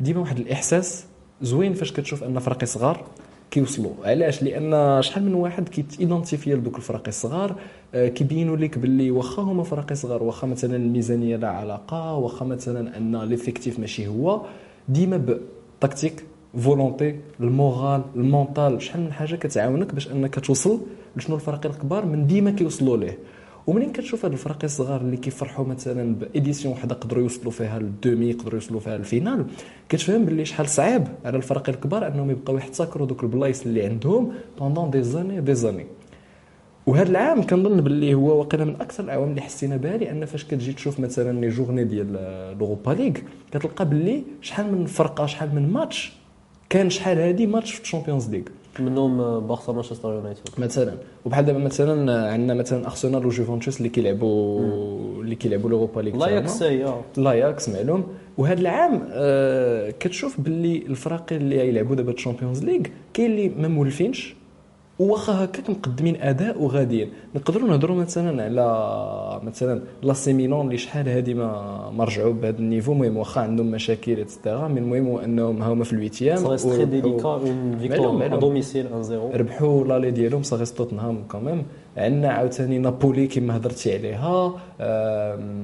ديما 0.00 0.20
واحد 0.20 0.38
الإحساس 0.38 1.04
زوين 1.42 1.74
فاش 1.74 1.92
كتشوف 1.92 2.24
أن 2.24 2.38
فرقي 2.38 2.66
صغار 2.66 3.04
كيوصلوا. 3.50 3.92
علاش؟ 4.04 4.42
لأن 4.42 5.02
شحال 5.02 5.24
من 5.24 5.34
واحد 5.34 5.68
كيت 5.68 5.89
identifie 5.89 6.54
لدوك 6.54 6.76
الفرق 6.76 7.02
الصغار 7.08 7.54
كيبينوا 7.94 8.56
لك 8.56 8.78
باللي 8.78 9.10
واخا 9.10 9.42
هما 9.42 9.62
فرق 9.62 9.92
صغار 9.92 10.22
واخا 10.22 10.46
مثلا 10.46 10.76
الميزانية 10.76 11.36
لا 11.36 11.48
علاقة 11.48 12.14
واخا 12.14 12.44
مثلا 12.46 12.96
أن 12.96 13.16
l'effectif 13.16 13.78
ماشي 13.80 14.06
هو 14.06 14.40
ديما 14.88 15.36
ب 15.80 15.85
tactique 15.85 16.24
volonté 16.58 17.16
ال 17.40 17.50
moral 17.50 18.02
ال 18.16 18.25
mental 18.25 18.82
شحال 18.82 19.00
من 19.00 19.12
حاجة 19.12 19.36
كتعاونك 19.36 19.94
باش 19.94 20.08
أنك 20.08 20.38
توصل 20.40 20.80
لشنو 21.16 21.36
الفرق 21.36 21.66
الكبار 21.66 22.06
من 22.06 22.26
ديما 22.26 22.50
كيوصلوا 22.50 22.96
ليه. 22.96 23.18
ومنين 23.66 23.92
كتشوف 23.92 24.24
هاد 24.24 24.32
الفرق 24.32 24.64
الصغار 24.64 25.00
اللي 25.00 25.16
كيفرحوا 25.16 25.64
مثلا 25.64 26.14
ب 26.14 26.22
édition 26.22 26.74
وحدة 26.74 26.94
قدروا 26.94 27.22
يوصلوا 27.22 27.52
فيها 27.52 27.78
لل 27.78 27.95
demi 27.95 28.30
يقدروا 28.30 28.54
يوصلوا 28.54 28.80
فيها 28.80 28.98
لل 28.98 29.09
finale؟ 29.09 29.46
كتفهم 29.88 30.24
باللي 30.24 30.44
شحال 30.44 30.68
صعيب 30.68 31.04
على 31.24 31.36
الفرق 31.36 31.68
الكبار 31.68 32.06
أنهم 32.06 32.30
يبقاو 32.30 32.56
يحتكروا 32.56 33.06
دوك 33.06 33.22
البلايص 33.22 33.66
اللي 33.66 33.86
عندهم 33.86 34.32
pendant 34.58 34.90
des 34.90 35.02
années 35.02 35.40
des 35.40 35.54
années 35.54 35.86
وهذا 36.88 37.10
العام 37.10 37.42
كنظن 37.42 37.80
باللي 37.80 38.14
هو 38.14 38.38
واقيلا 38.38 38.64
من 38.64 38.74
أكثر 38.80 39.04
الأعوام 39.04 39.30
اللي 39.30 39.40
حسينا 39.40 39.76
بها 39.76 39.96
لأن 39.96 40.24
فاش 40.24 40.44
كتجي 40.44 40.72
تشوف 40.72 41.00
مثلا 41.00 41.40
les 41.40 41.48
journées 41.48 41.84
ديال 41.84 42.12
l'Europa 42.58 42.90
League 42.90 43.12
كتلقى 43.50 43.88
باللي 43.88 44.22
شحال 44.42 44.72
من 44.74 44.86
فرقة 44.86 45.26
شحال 45.26 45.54
من 45.54 45.72
ماتش 45.72 46.12
كان 46.70 46.90
شحال 46.90 47.18
هادي 47.18 47.46
ماتش 47.46 47.72
في 47.72 47.82
ال 47.82 47.87
Champions 47.87 48.30
League. 48.30 48.42
منهم 48.80 49.20
آه، 49.20 49.38
بارسا 49.38 49.72
مانشستر 49.72 50.12
يونايتد. 50.12 50.40
مثلا. 50.58 50.94
وبحال 51.24 51.44
دابا 51.44 51.58
مثلا 51.58 52.30
عندنا 52.32 52.54
مثلا 52.54 52.86
أرسنال 52.86 53.26
وجوفنتوس 53.26 53.78
اللي 53.78 53.88
كيلعبوا 53.88 54.60
اللي 55.22 55.34
كيلعبوا 55.34 55.70
لوروبا 55.70 56.00
ليغ 56.00 56.16
لا 56.16 56.28
يكسي 56.28 56.84
آه 56.84 57.00
لاياكس 57.16 57.68
معلوم. 57.68 58.04
وهذا 58.38 58.60
العام 58.60 59.02
آه 59.10 59.90
كتشوف 60.00 60.40
باللي 60.40 60.76
الفرق 60.76 61.26
اللي 61.32 61.68
يلعبوا 61.68 61.96
دابا 61.96 62.12
الشامبيونز 62.12 62.64
ليغ 62.64 62.80
كاين 63.14 63.30
اللي 63.30 63.48
ما 63.48 63.68
مولفينش 63.68 64.34
واخا 64.98 65.44
هكاك 65.44 65.70
مقدمين 65.70 66.22
أداء 66.22 66.62
وغاديين 66.62 67.10
نقدروا 67.34 67.68
نهضروا 67.68 67.96
مثلا 67.96 68.44
على 68.44 69.40
مثلا 69.46 69.80
لا 70.02 70.12
سي 70.12 70.32
ميلان 70.32 70.60
اللي 70.60 70.78
شحال 70.78 71.08
هادي 71.08 71.34
ما 71.34 71.90
ما 71.96 72.04
رجعوا 72.04 72.32
بهذا 72.32 72.58
النيفو 72.58 72.92
المهم 72.92 73.16
واخا 73.16 73.40
عندهم 73.40 73.70
مشاكل 73.70 74.20
اتسيتيرا 74.20 74.68
من 74.68 74.78
المهم 74.78 75.16
أنهم 75.18 75.62
هما 75.62 75.84
في 75.84 75.92
الويتيام 75.92 76.38
délicat, 76.38 77.40
une 77.44 77.88
معلوم، 77.88 77.88
victoire 77.88 78.28
à 78.28 78.30
معلوم. 78.30 78.40
domicile 78.40 78.86
1-0. 79.32 79.36
ربحوا 79.36 79.84
لالي 79.84 80.10
ديالهم 80.10 80.42
صافي 80.42 80.74
توتنهام 80.74 81.24
كوميم 81.28 81.62
عندنا 81.98 82.28
عاوتاني 82.28 82.78
نابولي 82.78 83.26
كما 83.26 83.56
هضرتي 83.56 83.92
عليها 83.96 84.54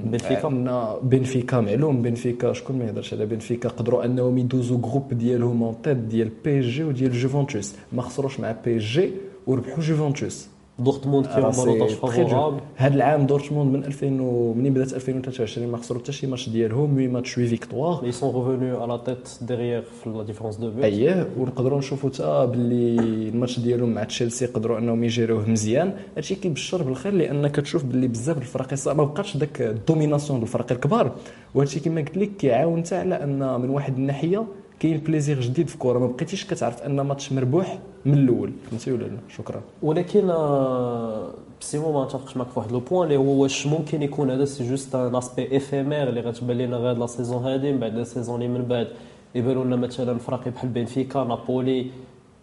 بنفيكا. 0.05 0.47
عندنا 0.47 0.99
بنفيكا 1.03 1.61
معلوم 1.61 2.03
بنفيكا 2.03 2.53
شكون 2.53 2.79
ما 2.79 2.85
يهضرش 2.85 3.15
على 3.15 3.27
بنفيكا؟ 3.27 3.69
قدروا 3.69 4.05
انهم 4.05 4.39
يدوزوا 4.39 4.79
جروب 4.79 5.15
ديالهم 5.15 5.63
اون 5.63 5.75
تيت 5.83 5.97
ديال 5.97 6.31
بي 6.45 6.61
جي 6.61 6.85
وديال 6.85 7.13
جوفنتوس 7.13 7.75
ما 7.93 8.03
خسروش 8.03 8.41
مع 8.41 8.55
بي 8.65 8.79
جي 8.79 9.11
وربحوا 9.47 9.83
جوفنتوس 9.83 10.49
دورتموند 10.79 11.27
كي 11.27 11.41
هما 11.41 11.65
نوطاج 11.65 11.91
فافورابل 11.91 12.61
هذا 12.77 12.95
العام 12.95 13.27
دورتموند 13.27 13.73
من 13.77 13.85
2000 13.85 14.21
و- 14.21 14.55
منين 14.55 14.75
بدات 14.75 14.93
2023 14.95 15.69
ما 15.69 15.77
خسروا 15.77 16.01
حتى 16.01 16.13
شي 16.13 16.27
ماتش 16.27 16.49
ديالهم 16.49 16.95
8 16.95 17.09
ماتش 17.09 17.35
8 17.35 17.49
فيكتوار. 17.49 18.13
Sont 18.13 18.31
revenus 18.33 18.77
à 18.83 18.87
la 18.87 18.99
tête 19.09 19.45
derrière 19.49 19.85
في 20.03 20.07
la 20.07 20.25
différence 20.33 20.57
de 20.61 20.65
but. 20.81 20.85
اييه 20.85 21.29
ونقدروا 21.39 21.79
نشوفوا 21.79 22.11
حتى 22.11 22.47
باللي 22.53 23.29
الماتش 23.29 23.61
ديالهم 23.61 23.95
مع 23.95 24.05
تشيلسي 24.05 24.47
قدروا 24.47 24.79
أنهم 24.79 25.05
يجيروه 25.05 25.51
مزيان. 25.51 25.95
هادشي 26.17 26.35
كيبشر 26.35 26.83
بالخير 26.83 27.13
لأن 27.13 27.47
كتشوف 27.49 27.85
باللي 27.85 28.09
بزاف 28.09 28.39
الفرق 28.39 28.73
ما 28.95 29.05
بقاتش 29.05 29.37
داك 29.37 29.63
الدوميناسيون 29.63 30.39
ديال 30.39 30.43
الفرق 30.43 30.73
الكبار. 30.73 31.13
وهادشي 31.55 31.81
كما 31.81 32.01
قلت 32.01 32.17
لك 32.17 32.31
كيعاون 32.37 32.83
حتى 32.85 32.97
على 32.97 33.15
أن 33.23 33.61
من 33.61 33.71
واحد 33.71 33.97
الناحية 33.97 34.45
كاين 34.81 34.99
plaisir 34.99 35.41
جديد 35.41 35.69
في 35.69 35.75
الكره 35.75 35.99
ما 35.99 36.07
بقيتيش 36.07 36.47
كتعرف 36.47 36.83
أن 36.83 37.01
ماتش 37.01 37.33
مربوح 37.33 37.79
من 38.05 38.15
الأول 38.15 38.53
فهمتي 38.71 38.93
ولا 38.93 39.05
لا؟ 39.05 39.19
شكرا. 39.29 39.61
ولكن 39.83 40.31
آه، 40.31 41.31
سيمون 41.61 41.95
ما 41.95 42.05
نتفقش 42.05 42.37
معك 42.37 42.49
في 42.49 42.59
واحد 42.59 42.73
le 42.73 42.81
point 42.81 43.05
اللي 43.07 43.17
هو 43.17 43.43
واش 43.43 43.67
ممكن 43.67 44.03
يكون 44.03 44.31
هذا 44.31 44.45
c'est 44.45 44.69
juste 44.69 44.95
un 44.95 45.17
aspect 45.17 45.57
éphémère 45.57 46.09
اللي 46.09 46.21
غتبان 46.21 46.59
لنا 46.59 46.77
غير 46.77 46.97
la 46.99 47.07
saison 47.07 47.45
هذه 47.45 47.73
من 47.73 47.79
بعد 47.79 47.95
la 47.95 48.05
saison 48.05 48.43
اللي 48.43 48.59
من 48.59 48.65
بعد. 48.65 48.89
يبانوا 49.35 49.65
لنا 49.65 49.77
مثلا 49.77 50.19
فرق 50.19 50.49
بحال 50.49 50.69
بنفيكا 50.69 51.25
نابولي 51.25 51.87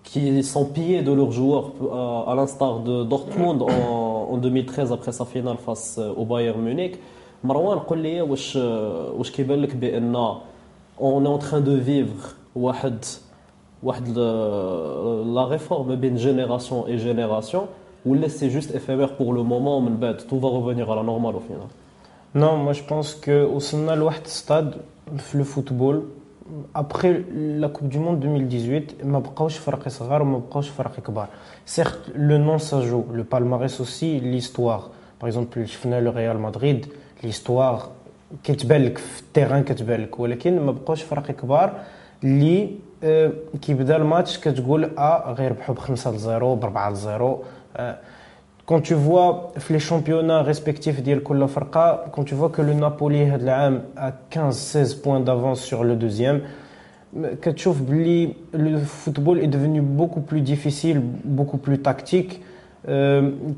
qui 0.03 0.43
sont 0.43 0.65
pillés 0.75 1.03
de 1.03 1.11
leurs 1.19 1.31
joueurs 1.31 1.67
l'instar 2.35 2.79
de 2.79 3.03
Dortmund 3.03 3.61
en, 3.61 4.33
en 4.33 4.38
2013 4.38 4.91
après 4.91 5.11
sa 5.11 5.25
finale 5.25 5.57
face 5.57 5.97
euh, 6.00 6.13
au 6.17 6.25
Bayern 6.25 6.97
مروان 7.43 7.79
قول 7.79 7.97
لي 7.97 8.21
واش 8.21 8.57
آه، 8.57 9.11
واش 9.11 9.31
كيبان 9.31 9.61
لك 9.61 9.75
بأن 9.75 10.35
on 11.00 11.25
est 11.25 11.27
en 11.27 11.38
train 11.38 11.62
de 11.62 11.74
vivre 11.74 12.36
euh, 12.55 12.71
euh, 14.17 15.24
la 15.33 15.45
réforme 15.45 15.95
bien 15.95 16.15
génération 16.15 16.88
et 16.88 16.98
génération 16.98 17.67
ou 18.05 18.13
laisse 18.13 18.38
c'est 18.38 18.50
juste 18.50 18.74
éphémère 18.75 19.15
pour 19.15 19.33
le 19.33 19.43
moment 19.43 19.81
mais 19.81 19.91
ben, 19.91 20.15
tout 20.15 20.39
va 20.39 20.50
revenir 20.50 20.91
à 20.91 20.95
la 20.95 21.03
normale 21.03 21.36
au 21.36 21.39
final. 21.39 21.67
Non 22.36 22.57
moi 22.57 22.74
je 22.74 22.83
pense 22.83 23.15
que 23.15 23.43
au 23.45 23.60
stade 23.60 24.75
le 25.33 25.43
football 25.43 26.03
après 26.74 27.24
la 27.33 27.69
Coupe 27.69 27.88
du 27.88 28.00
Monde 28.00 28.19
2018, 28.19 29.03
ma 29.05 29.21
Certes, 31.65 32.12
le 32.13 32.38
nom 32.38 32.60
ça 32.60 32.81
joue, 32.81 33.05
le 33.13 33.24
palmarès 33.24 33.79
aussi, 33.79 34.19
l'histoire. 34.19 34.89
Par 35.19 35.27
exemple, 35.27 35.63
je 35.63 35.88
le 35.88 36.10
Real 36.10 36.38
Madrid, 36.38 36.88
l'histoire, 37.24 37.91
لو 38.31 38.38
كتبان 38.43 38.83
لك 38.85 38.97
في 38.97 39.21
ال 39.21 39.27
terrain 39.27 39.63
كتبان 39.63 40.01
لك. 40.01 40.19
ولكن 40.19 40.59
ما 40.59 40.71
بقاوش 40.71 41.01
فرق 41.01 41.31
كبار 41.31 41.73
اللي 42.23 42.69
آه، 43.03 43.31
كيبدا 43.61 43.95
الماتش 43.95 44.39
كتقول 44.39 44.83
آه 44.97 45.33
غيربحوا 45.33 45.75
ب 45.75 45.79
5 45.79 46.11
ل 46.11 46.19
0 46.19 46.53
ب 46.55 46.63
4 46.63 46.89
ل 46.89 46.95
0 46.97 47.43
آه، 47.77 47.97
quand 48.71 48.81
tu 48.81 48.93
vois 48.93 49.59
في 49.59 49.79
les 49.79 49.81
championnats 49.81 50.45
respectifs 50.53 51.01
ديال 51.01 51.23
كل 51.23 51.47
فرقة 51.47 52.05
quand 52.15 52.23
tu 52.23 52.33
vois 52.33 52.57
que 52.57 52.61
le 52.61 52.73
Napoli 52.73 53.13
هذا 53.13 53.43
العام 53.43 53.83
a 53.97 54.11
15 54.31 54.53
16 54.53 55.01
points 55.01 55.19
d'avance 55.25 55.61
sur 55.61 55.83
le 55.83 55.95
deuxième 55.95 56.41
كتشوف 57.41 57.81
بلي 57.81 58.33
le 58.53 58.79
football 58.79 59.41
est 59.41 59.47
devenu 59.47 59.81
beaucoup 59.81 60.21
plus 60.21 60.41
difficile 60.41 61.01
beaucoup 61.25 61.57
plus 61.57 61.77
tactique. 61.79 62.33
Euh, 62.33 62.50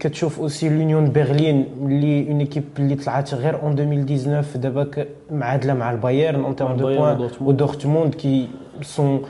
كتشوف 0.00 0.40
اوسي 0.40 0.69
لونيون 0.69 1.12
برلين 1.12 1.67
اللي 1.83 2.28
اون 2.31 2.38
ايكيب 2.40 2.64
اللي 2.78 2.95
طلعت 2.95 3.35
غير 3.35 3.62
اون 3.62 3.73
2019 3.78 4.59
دابا 4.59 4.85
ك- 4.85 5.09
معادله 5.31 5.75
مع 5.75 5.90
البايرن 5.90 6.45
اون 6.45 6.57
تيرم 6.57 6.76
دو 6.76 6.88
البايرن 6.88 6.99
بوان 6.99 7.14
ودورتموند. 7.21 7.49
ودورتموند 7.49 8.14
كي 8.14 8.49
سون 8.83 9.23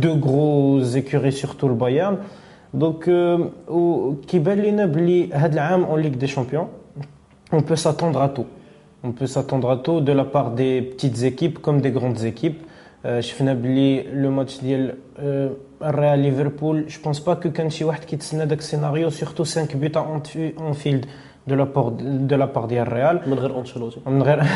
دو 0.00 0.12
غروز 0.12 0.96
ايكوري 0.96 1.30
سورتو 1.30 1.66
البايرن 1.66 2.16
دونك 2.74 3.04
كيبان 4.28 4.58
لينا 4.58 4.86
بلي 4.86 5.32
هذا 5.32 5.54
العام 5.54 5.84
اون 5.84 6.00
ليغ 6.00 6.12
دي 6.12 6.26
شامبيون 6.26 6.66
on 7.54 7.60
peut 7.68 7.76
s'attendre 7.84 8.20
à 8.26 8.28
tout. 8.36 8.48
On 9.06 9.12
peut 9.18 9.26
s'attendre 9.34 9.68
à 9.74 9.76
tout 9.84 10.00
de 10.08 10.12
la 10.20 10.24
part 10.34 10.48
des 10.60 10.74
petites 10.90 11.20
équipes 11.30 11.58
comme 11.64 11.78
des 11.86 11.90
grandes 11.98 12.22
équipes. 12.32 12.60
Euh, 13.06 13.20
شفنا 13.20 13.54
بلي 13.54 14.02
لو 14.02 14.30
ماتش 14.30 14.60
ديال 14.60 14.94
آه، 15.18 15.50
الريال 15.82 16.18
ليفربول 16.18 16.86
جو 16.86 16.98
بونس 17.04 17.18
با 17.18 17.34
كو 17.34 17.50
كان 17.50 17.70
شي 17.70 17.84
واحد 17.84 18.04
كيتسنى 18.04 18.46
داك 18.46 18.58
السيناريو 18.58 19.10
سورتو 19.10 19.44
5 19.44 19.68
بوت 19.74 19.96
اون 19.96 20.72
فيلد 20.72 21.06
دو 21.46 21.54
لا 21.54 21.64
بار 21.64 21.88
دو 22.00 22.36
لا 22.36 22.44
بار 22.44 22.64
ديال 22.66 22.86
الريال 22.86 23.20
من 23.26 23.38
غير 23.38 23.58
انشيلوتي 23.60 24.00
من 24.06 24.22
غير 24.22 24.40
آه، 24.40 24.44
و- 24.44 24.50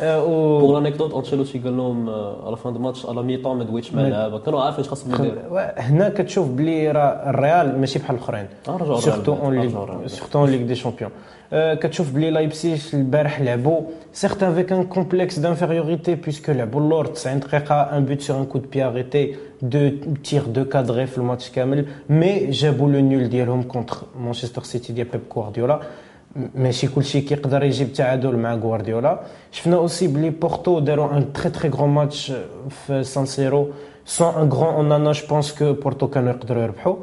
بور 0.00 0.74
لانيكدوت 0.74 1.14
انشيلوتي 1.14 1.58
قال 1.58 1.76
لهم 1.76 2.10
على 2.46 2.56
fin 2.56 2.72
match 2.72 3.06
على 3.06 3.22
mi-temps 3.22 3.56
ما 3.58 3.64
دويتش 3.64 3.94
مع 3.94 4.02
اللعابه 4.06 4.38
كانوا 4.38 4.60
عارفين 4.62 4.84
اش 4.84 4.88
خاصهم 4.90 5.14
يديروا 5.14 5.80
هنا 5.80 6.08
كتشوف 6.08 6.48
بلي 6.48 6.90
راه 6.90 7.30
الريال 7.30 7.80
ماشي 7.80 7.98
بحال 7.98 8.16
الاخرين. 8.16 8.46
بعد، 9.34 9.42
en 9.42 9.54
Ligue. 9.60 9.70
Surtout 10.06 10.38
en 10.38 10.50
Ligue 10.50 10.66
des 10.66 10.74
Champions 10.74 11.10
كتشوف 11.52 12.12
بلي 12.14 12.30
لايبسيج 12.30 12.82
البارح 12.94 13.40
لعبوا 13.40 13.80
certes 14.12 14.42
avec 14.42 14.72
un 14.72 14.84
complexe 14.84 15.38
d'infériorité 15.38 16.14
puisque 16.14 16.52
لعبوا 16.52 16.80
اللور 16.80 17.06
90 17.06 17.40
دقيقة 17.40 17.74
un 17.82 18.04
but 18.04 18.20
sur 18.20 18.36
un 18.38 18.44
coup 18.44 18.61
de 18.61 18.70
pied 18.70 18.84
arrêté 18.84 19.34
deux 19.62 19.90
tirs 20.24 20.42
deux 20.42 20.64
cadrés 20.64 21.06
في 21.06 21.18
الماتش 21.18 21.50
كامل 21.50 21.86
mais 22.08 22.50
جابوا 22.50 22.88
le 22.92 23.00
nul 23.00 23.28
ديالهم 23.28 23.62
contre 23.62 23.96
مانشستر 24.18 24.62
سيتي 24.62 24.92
ديال 24.92 25.06
بيب 25.12 25.20
غوارديولا 25.36 25.80
ماشي 26.54 26.86
كلشي 26.88 27.20
كيقدر 27.20 27.64
يجيب 27.64 27.92
تعادل 27.92 28.36
مع 28.36 28.54
غوارديولا. 28.54 29.20
شفنا 29.52 29.76
aussi 29.76 30.06
بلي 30.08 30.30
بورتو 30.30 30.78
داروا 30.78 31.16
un 31.16 31.32
très 31.32 31.50
très 31.50 31.68
grand 31.68 31.88
match 31.88 32.32
في 32.86 33.04
سان 33.04 33.26
سيرو 33.26 33.68
sans 34.06 34.34
un 34.34 34.48
grand 34.48 34.74
Onana 34.74 35.12
je 35.12 35.26
pense 35.30 35.52
que 35.58 35.72
بورتو 35.72 36.08
كانوا 36.08 36.30
يقدروا 36.30 36.62
يربحوا. 36.62 36.96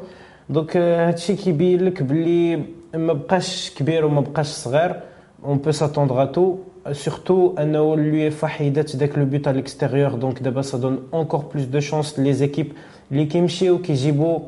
Donc 0.48 0.76
آه، 0.76 1.08
هادشي 1.08 1.36
كيبين 1.36 1.84
لك 1.84 2.02
بلي 2.02 2.62
ما 2.94 3.12
بقاش 3.12 3.74
كبير 3.76 4.04
وما 4.04 4.20
بقاش 4.20 4.46
صغير. 4.46 5.00
On 5.44 5.58
peut 5.58 5.70
s'attendre 5.70 6.22
à 6.22 6.24
tout 6.24 6.56
surtout 6.92 7.54
أنه 7.58 7.94
اليوفا 7.94 8.46
حيدات 8.46 8.96
داك 8.96 9.18
le 9.18 9.24
but 9.24 9.48
على 9.48 9.54
ال 9.54 9.60
extérieur 9.60 10.14
donc 10.14 10.42
دابا 10.42 10.62
ça 10.62 10.78
donne 10.78 10.98
encore 11.14 11.40
plus 11.54 11.64
de 11.64 11.80
chances 11.80 12.18
les 12.18 12.32
équipes 12.32 12.72
اللي 13.12 13.24
كيمشيو 13.26 13.78
كيجيبوا 13.78 14.38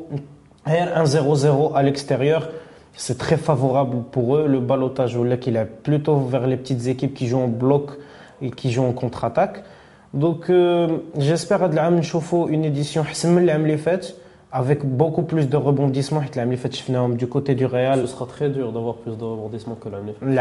غير 0.67 0.99
un 0.99 1.05
0 1.05 1.35
0 1.35 1.73
à 1.75 1.81
l'extérieur. 1.85 2.43
c'est 2.97 3.17
très 3.17 3.37
favorable 3.37 3.97
pour 4.11 4.37
eux. 4.37 4.47
Le 4.47 4.59
ballotage 4.59 5.15
balotage, 5.15 5.47
il 5.47 5.57
est 5.57 5.65
plutôt 5.65 6.17
vers 6.17 6.47
les 6.47 6.57
petites 6.57 6.87
équipes 6.87 7.13
qui 7.13 7.27
jouent 7.27 7.39
en 7.39 7.47
bloc 7.47 7.91
et 8.41 8.51
qui 8.51 8.71
jouent 8.71 8.85
en 8.85 8.93
contre-attaque. 8.93 9.63
Donc, 10.13 10.49
euh, 10.49 10.99
j'espère 11.17 11.59
que 11.59 11.75
une 12.47 12.63
édition 12.63 13.03
avec 14.51 14.85
beaucoup 14.85 15.23
plus 15.23 15.49
de 15.49 15.57
rebondissements. 15.57 16.21
Du 17.17 17.27
côté 17.27 17.55
du 17.55 17.65
Real. 17.65 17.99
Ce 18.01 18.07
sera 18.07 18.25
très 18.25 18.49
dur 18.49 18.71
d'avoir 18.71 18.95
plus 18.95 19.17
de 19.17 19.23
rebondissements 19.23 19.75
que 19.75 19.89
l'année 19.89 20.13
faite. 20.13 20.21
Mais 20.21 20.37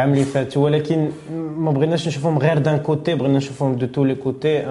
d'un 2.63 2.79
côté, 2.79 3.17
de 3.17 3.87
tous 3.87 4.05
les 4.05 4.17
côtés, 4.17 4.63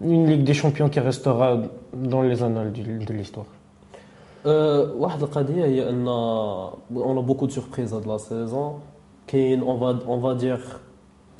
une 0.00 0.26
Ligue 0.26 0.44
des 0.44 0.54
Champions 0.54 0.88
qui 0.88 1.00
restera 1.00 1.58
dans 1.92 2.22
les 2.22 2.42
annales 2.42 2.72
de 2.72 3.12
l'histoire. 3.12 3.44
واحد 4.99 5.23
القضيه 5.23 5.65
هي 5.65 5.89
ان 5.89 6.07
اون 6.07 7.21
بوكو 7.21 7.45
دو 7.45 7.51
سوربريز 7.51 7.93
هاد 7.93 8.07
لا 8.07 8.17
سيزون 8.17 8.79
كاين 9.27 9.61
اون 9.61 9.79
فا 9.79 10.07
اون 10.07 10.21
فا 10.21 10.33
دير 10.33 10.59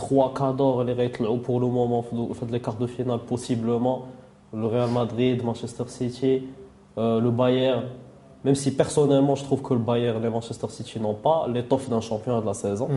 3 0.10 0.34
كادور 0.34 0.82
اللي 0.82 0.94
غيطلعوا 0.94 1.38
بور 1.38 1.62
لو 1.62 1.70
مومون 1.70 2.02
في 2.34 2.46
هاد 2.46 2.52
لي 2.52 2.60
كارت 2.60 2.80
دو 2.80 2.88
فينال 2.88 3.20
بوسيبلومون 3.30 4.02
لو 4.54 4.70
ريال 4.70 4.90
مدريد 4.90 5.46
مانشستر 5.46 5.88
سيتي 5.88 6.42
لو 6.98 7.32
بايرن 7.32 7.84
même 8.46 8.60
si 8.64 8.70
personnellement 8.84 9.36
je 9.40 9.44
trouve 9.48 9.62
que 9.68 9.74
le 9.74 9.84
Bayern 9.90 10.24
et 10.24 10.30
Manchester 10.30 10.70
City 10.78 11.00
n'ont 11.00 11.20
pas 11.28 11.40
l'étoffe 11.54 11.90
d'un 11.90 12.04
champion 12.10 12.40
de 12.40 12.46
la 12.46 12.54
saison. 12.54 12.88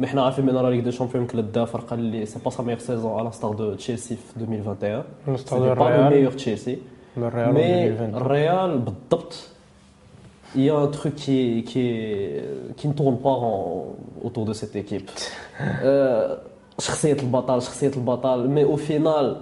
Mais 0.00 0.06
حنا 0.06 0.22
عارفين 0.22 0.46
من 0.46 0.54
لا 0.54 0.70
Ligue 0.70 0.84
des 0.84 0.98
Champions 0.98 1.16
يمكن 1.16 1.38
لدا 1.38 1.64
فرقه 1.64 1.94
اللي 1.94 2.26
سي 2.26 2.38
با 2.44 2.50
سا 2.50 2.62
ميور 2.62 2.78
سيزون 2.78 3.12
على 3.12 3.32
ستار 3.32 3.54
دو 3.54 3.74
تشيلسي 3.74 4.16
في 4.16 4.40
2021 4.40 5.04
على 5.28 5.36
سي 5.36 5.46
ستار 5.46 5.58
دو 5.58 5.64
با 5.64 5.74
لو 5.74 5.86
الريال. 5.86 6.12
ميور 6.12 6.32
تشيلسي 6.32 6.78
Le 7.17 7.27
Real 7.27 7.53
Mais 7.53 7.91
Real, 8.13 8.81
il 10.55 10.63
y 10.63 10.69
a 10.69 10.77
un 10.77 10.87
truc 10.87 11.15
qui, 11.15 11.63
qui, 11.65 12.33
qui 12.75 12.87
ne 12.87 12.93
tourne 12.93 13.17
pas 13.17 13.37
autour 14.23 14.45
de 14.45 14.53
cette 14.53 14.75
équipe. 14.75 15.09
euh, 15.83 16.35
mais 18.47 18.63
au 18.63 18.77
final, 18.77 19.37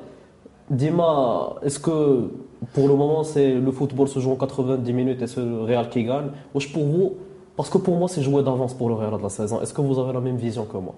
Dima, 0.70 1.56
est-ce 1.64 1.80
que 1.80 2.30
pour 2.74 2.88
le 2.88 2.96
moment, 2.96 3.24
c'est 3.24 3.54
le 3.54 3.72
football 3.72 4.08
se 4.08 4.20
joue 4.20 4.32
en 4.32 4.36
90 4.36 4.94
minutes 4.94 5.22
et 5.22 5.28
c'est 5.28 5.42
le 5.42 5.62
Real 5.64 5.90
qui 5.90 6.04
gagne? 6.04 6.32
Ou 6.54 6.60
pour 6.74 6.84
vous, 6.84 7.14
parce 7.56 7.70
que 7.70 7.78
pour 7.78 7.96
moi, 7.96 8.08
c'est 8.08 8.22
jouer 8.22 8.44
d'avance 8.44 8.74
pour 8.74 8.90
le 8.90 8.96
Real 8.96 9.18
de 9.18 9.24
la 9.24 9.30
saison. 9.30 9.62
Est-ce 9.62 9.74
que 9.74 9.82
vous 9.82 10.00
avez 10.00 10.14
la 10.14 10.20
même 10.20 10.38
vision 10.38 10.66
que 10.66 10.78
moi? 10.78 10.96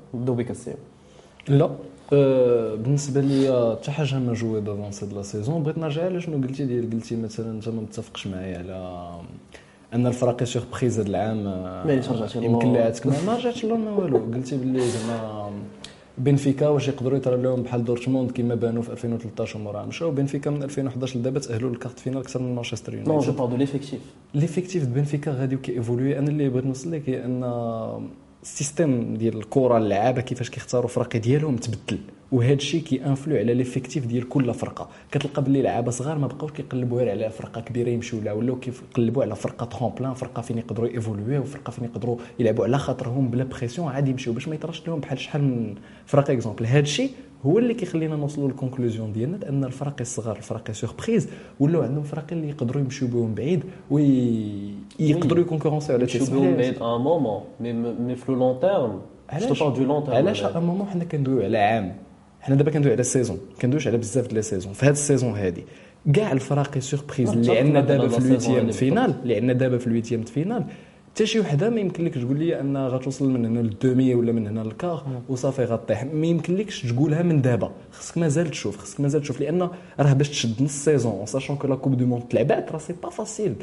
Non. 1.47 1.71
أه 2.13 2.75
بالنسبة 2.75 3.21
لي 3.21 3.75
حتى 3.81 3.91
حاجة 3.91 4.19
ما 4.19 4.33
جوي 4.33 4.61
دافونسي 4.61 5.05
دو 5.05 5.15
لا 5.15 5.21
سيزون 5.21 5.63
بغيت 5.63 5.77
نرجع 5.77 6.05
على 6.05 6.21
شنو 6.21 6.47
قلتي 6.47 6.65
ديال 6.65 6.89
قلتي 6.89 7.15
مثلا 7.15 7.51
أنت 7.51 7.69
ما 7.69 7.81
متفقش 7.81 8.27
معايا 8.27 8.57
على 8.57 9.09
أن 9.93 10.07
الفرق 10.07 10.43
سوربريز 10.43 10.99
هذا 10.99 11.09
العام 11.09 11.47
آه، 11.47 11.91
يمكن 12.35 12.67
للور. 12.67 12.77
لعبتك 12.79 13.07
ما 13.07 13.35
رجعتش 13.35 13.65
ما 13.65 13.91
والو. 13.91 14.17
قلتي 14.17 14.57
باللي 14.57 14.81
زعما 14.81 15.51
بنفيكا 16.17 16.67
واش 16.67 16.87
يقدروا 16.87 17.17
يطرى 17.17 17.41
لهم 17.41 17.63
بحال 17.63 17.83
دورتموند 17.85 18.31
كما 18.31 18.55
بانوا 18.55 18.81
في 18.81 18.91
2013 18.91 19.59
ومورا 19.59 19.85
مشاو 19.85 20.11
بنفيكا 20.11 20.49
من 20.51 20.63
2011 20.63 21.19
لدابا 21.19 21.39
تأهلوا 21.39 21.69
لل 21.69 21.78
quart 21.78 21.99
finale 21.99 22.17
أكثر 22.19 22.41
من 22.41 22.55
مانشستر 22.55 22.91
non 22.91 22.95
je 22.95 23.09
يونايتد 23.09 23.37
parle 23.37 23.53
de 23.53 23.63
l'effectif. 23.63 23.95
L'effectif 24.35 24.85
de 24.85 24.93
بنفيكا 24.93 25.31
غادي 25.31 25.55
كي 25.55 25.69
évoluer 25.69 26.19
أنا 26.19 26.29
اللي 26.29 26.49
بغيت 26.49 26.65
نوصل 26.65 26.91
لك 26.91 27.09
هي 27.09 27.25
أن 27.25 27.43
ال 28.43 28.52
système 28.52 29.13
ديال 29.17 29.37
الكرة 29.37 29.77
اللعابة 29.77 30.21
كيفاش 30.21 30.49
كيختاروا 30.49 30.87
فرقي 30.89 31.19
ديالهم 31.19 31.55
تبدل. 31.55 31.97
وهذا 32.31 32.53
الشيء 32.53 32.81
كي 32.81 32.95
influe 32.95 33.35
على 33.35 33.53
l'effectif 33.53 34.05
ديال 34.05 34.29
كل 34.29 34.53
فرقة. 34.53 34.89
كتلقى 35.11 35.43
باللي 35.43 35.61
لعابة 35.61 35.91
صغار 35.91 36.17
ما 36.17 36.27
بقاوش 36.27 36.51
كيقلبوا 36.51 36.97
غير 36.97 37.09
على 37.09 37.29
فرقة 37.29 37.61
كبيرة 37.61 37.89
يمشيو 37.89 38.21
لها 38.21 38.33
ولاو 38.33 38.59
كيقلبوا 38.59 39.23
على 39.23 39.35
فرقة 39.35 39.65
tremplin 39.65 40.13
فرقة 40.13 40.41
فين 40.41 40.57
يقدروا 40.57 40.89
évoluer 40.89 41.37
وفرقة 41.37 41.71
فين 41.71 41.83
يقدروا 41.83 42.17
يلعبوا 42.39 42.65
على 42.65 42.77
خاطرهم 42.77 43.27
بلا 43.31 43.43
pression 43.43 43.87
عادي 43.87 44.11
يمشيو 44.11 44.33
باش 44.33 44.47
ما 44.47 44.55
يطراش 44.55 44.87
لهم 44.87 44.99
بحال 44.99 45.19
شحال 45.19 45.43
من 45.43 45.75
فرق 46.05 46.31
exemple 46.31 46.65
هذا 46.65 46.79
الشيء 46.79 47.11
هو 47.45 47.59
اللي 47.59 47.73
كيخلينا 47.73 48.15
نوصلوا 48.15 48.47
لل 48.47 48.58
conclusion 48.58 49.13
ديالنا 49.13 49.37
بان 49.37 49.63
الفرق 49.63 49.95
الصغار 50.01 50.37
الفرق 50.37 50.71
surprise 50.71 51.29
ولاو 51.59 51.81
عندهم 51.81 52.03
فرق 52.03 52.25
اللي 52.31 52.49
يقدروا 52.49 52.81
يمشيو 52.81 53.07
بهم 53.07 53.33
بعيد 53.33 53.63
ويقدروا 53.91 55.41
ي 55.41 55.45
concurrencer 55.45 55.95
على 55.95 56.03
يمشيو 56.03 56.25
بهم 56.25 56.55
بعيد 56.55 56.77
en 56.77 57.01
moment 57.01 57.41
mais 57.59 57.73
mais 57.73 58.15
في 58.15 58.31
le 58.31 58.37
long 58.37 58.59
terme 58.59 58.99
علاش؟ 59.29 59.61
علاش 60.09 60.43
à 60.43 60.59
moment 60.59 60.87
حنا 60.87 61.03
كندويو 61.03 61.43
على 61.43 61.57
عام؟ 61.57 61.95
حنا 62.41 62.55
دابا 62.55 62.71
كندويو 62.71 62.93
على 62.93 63.01
ال 63.01 63.06
saison 63.06 63.37
كندويوش 63.61 63.87
على 63.87 63.97
بزاف 63.97 64.25
ديال 64.25 64.35
les 64.35 64.41
saisons 64.41 64.73
في 64.73 64.85
هذه 64.85 64.91
ال 64.91 64.97
saison 64.97 65.31
هذه 65.35 65.63
كاع 66.13 66.31
الفرق 66.31 66.77
surprise 66.77 67.29
اللي 67.29 67.57
عندنا 67.57 67.81
دابا 67.81 68.07
في 68.07 68.17
ال 68.17 68.21
huitième 68.21 68.55
saison 68.55 68.71
finale 68.71 69.13
اللي 69.23 69.35
عندنا 69.35 69.53
دابا 69.53 69.77
في 69.77 69.87
ال 69.87 69.91
huitième 69.91 70.23
finale 70.23 70.63
حتى 71.11 71.25
شي 71.25 71.39
وحدة 71.39 71.69
ما 71.69 71.79
يمكن 71.79 72.05
لكش 72.05 72.21
تقول 72.21 72.39
لي 72.39 72.59
أن 72.59 72.77
غتوصل 72.77 73.29
من 73.29 73.45
هنا 73.45 73.59
لل 73.59 73.78
demi 73.78 74.15
ولا 74.15 74.31
من 74.31 74.47
هنا 74.47 74.59
لل 74.59 74.77
quart 74.77 75.21
وصافي 75.29 75.63
غطيح. 75.63 76.03
ما 76.03 76.27
يمكن 76.27 76.55
لكش 76.55 76.81
تقولها 76.81 77.23
من 77.23 77.41
دابا. 77.41 77.71
خصك 77.91 78.17
مازال 78.17 78.49
تشوف 78.51 78.77
خصك 78.77 78.99
مازال 78.99 79.21
تشوف 79.21 79.39
لأن 79.39 79.69
راه 79.99 80.13
باش 80.13 80.29
تشد 80.29 80.63
نص 80.63 80.71
saison 80.71 81.25
sachant 81.25 81.55
que 81.55 81.67
la 81.67 81.75
coupe 81.75 81.97
du 81.97 82.05
monde 82.05 82.23
تلعبات 82.23 82.71
راه 82.71 82.77
c'est 82.77 82.93
pas 83.03 83.09
facile. 83.09 83.55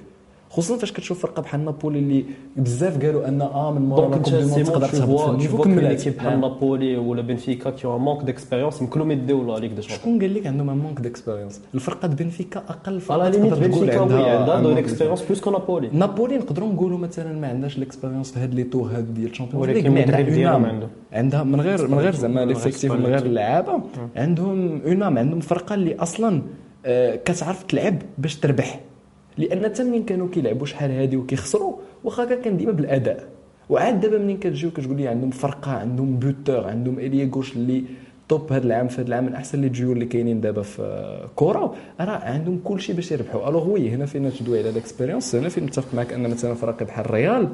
خصوصا 0.50 0.76
فاش 0.76 0.92
كتشوف 0.92 1.22
فرقة 1.22 1.42
بحال 1.42 1.64
نابولي 1.64 1.98
اللي 1.98 2.24
بزاف 2.56 3.04
قالوا 3.04 3.28
أن 3.28 3.40
آه 3.42 3.72
من 3.72 3.82
مورا 3.82 4.08
donc 4.08 4.24
تقدر 4.66 4.88
تهبط 4.88 5.40
في 5.40 6.10
بحال 6.10 6.40
نابولي 6.40 6.96
ولا 6.96 7.22
بنفيكا 7.22 7.70
manque 7.98 8.24
d'expérience 8.24 8.82
يمكنوا 8.82 9.06
ما 9.06 9.12
يديو 9.12 9.44
la 9.44 9.58
Ligue 9.58 9.72
des 9.72 9.82
Champions 9.82 9.98
شكون 10.00 10.20
قال 10.20 10.34
لك 10.34 10.46
عندهم 10.46 10.78
manque 10.78 11.00
d'expérience 11.00 11.60
الفرقة 11.74 12.08
بنفيكا 12.08 12.60
أقل 12.68 13.00
فرقة 13.00 13.30
تقدر 13.30 13.68
تقول 13.68 13.90
عندها 13.90 14.60
un 14.60 14.62
de 14.62 14.74
l'expérience 14.74 15.22
plus 15.22 15.40
que 15.40 15.50
نابولي 15.50 15.88
نابولي 15.92 16.38
نقدروا 16.38 16.72
نقولوا 16.72 16.98
مثلا 16.98 17.40
ما 17.40 17.48
عندهاش 17.48 17.78
l'expérience 17.78 18.32
في 18.32 18.40
هاد 18.40 18.54
les 18.54 18.64
tours 18.64 18.90
هادو 18.90 19.12
ديال 19.12 19.30
الشامبيونز 19.30 19.68
ولكن 19.68 19.86
المدرب 19.86 20.26
ديالهم 20.26 20.64
عنده. 20.64 20.86
عندها 21.12 21.42
من 21.42 21.60
غير 21.60 21.88
من 21.88 21.98
غير 21.98 22.14
زعما 22.14 22.44
l'effectif 22.44 22.92
من 22.92 23.06
غير 23.06 23.26
اللعابة. 23.26 23.80
عندهم 24.16 24.80
une 24.86 25.02
âme 25.02 25.18
عندهم 25.18 25.40
فرقة 25.40 25.74
اللي 25.74 25.94
أصلا 25.94 26.42
آه، 26.86 27.16
كتعرف 27.16 27.62
تلعب 27.62 27.98
باش 28.18 28.36
تربح. 28.36 28.80
لأن 29.38 29.64
حتى 29.64 29.84
منين 29.84 30.04
كانوا 30.04 30.28
كيلعبوا 30.28 30.66
شحال 30.66 30.90
هادي 30.90 31.16
وكيخسروا 31.16 31.76
واخا 32.04 32.24
كان 32.24 32.56
ديما 32.56 32.72
بالأداء. 32.72 33.28
وعاد 33.70 34.00
دابا 34.00 34.18
منين 34.18 34.36
كتجي 34.36 34.66
وكتقول 34.66 34.96
لي 34.96 35.08
عندهم 35.08 35.30
فرقة 35.30 35.70
عندهم 35.70 36.18
buteur 36.18 36.66
عندهم 36.66 36.98
ailier 36.98 37.30
gauche 37.34 37.56
اللي 37.56 37.84
top 38.28 38.52
هذا 38.52 38.66
العام 38.66 38.88
في 38.88 39.00
هذا 39.00 39.08
العام 39.08 39.24
من 39.24 39.34
أحسن 39.34 39.60
les 39.60 39.68
joueurs 39.68 39.92
اللي 39.92 40.04
كاينين 40.04 40.40
دابا 40.40 40.62
في 40.62 40.82
كره 41.36 41.74
راه 42.00 42.10
عندهم 42.10 42.60
كل 42.64 42.80
شيء 42.80 42.96
باش 42.96 43.12
يربحوا. 43.12 43.48
Alors 43.48 43.68
oui 43.68 43.90
هنا 43.90 44.06
فين 44.06 44.32
تدوي 44.32 44.58
على 44.58 44.70
ال 44.70 44.76
expérience 44.76 45.34
هنا 45.34 45.48
فين 45.48 45.64
نتفق 45.64 45.94
معك 45.94 46.12
أن 46.12 46.30
مثلا 46.30 46.54
فرق 46.54 46.82
بحال 46.82 47.04
الريال 47.04 47.48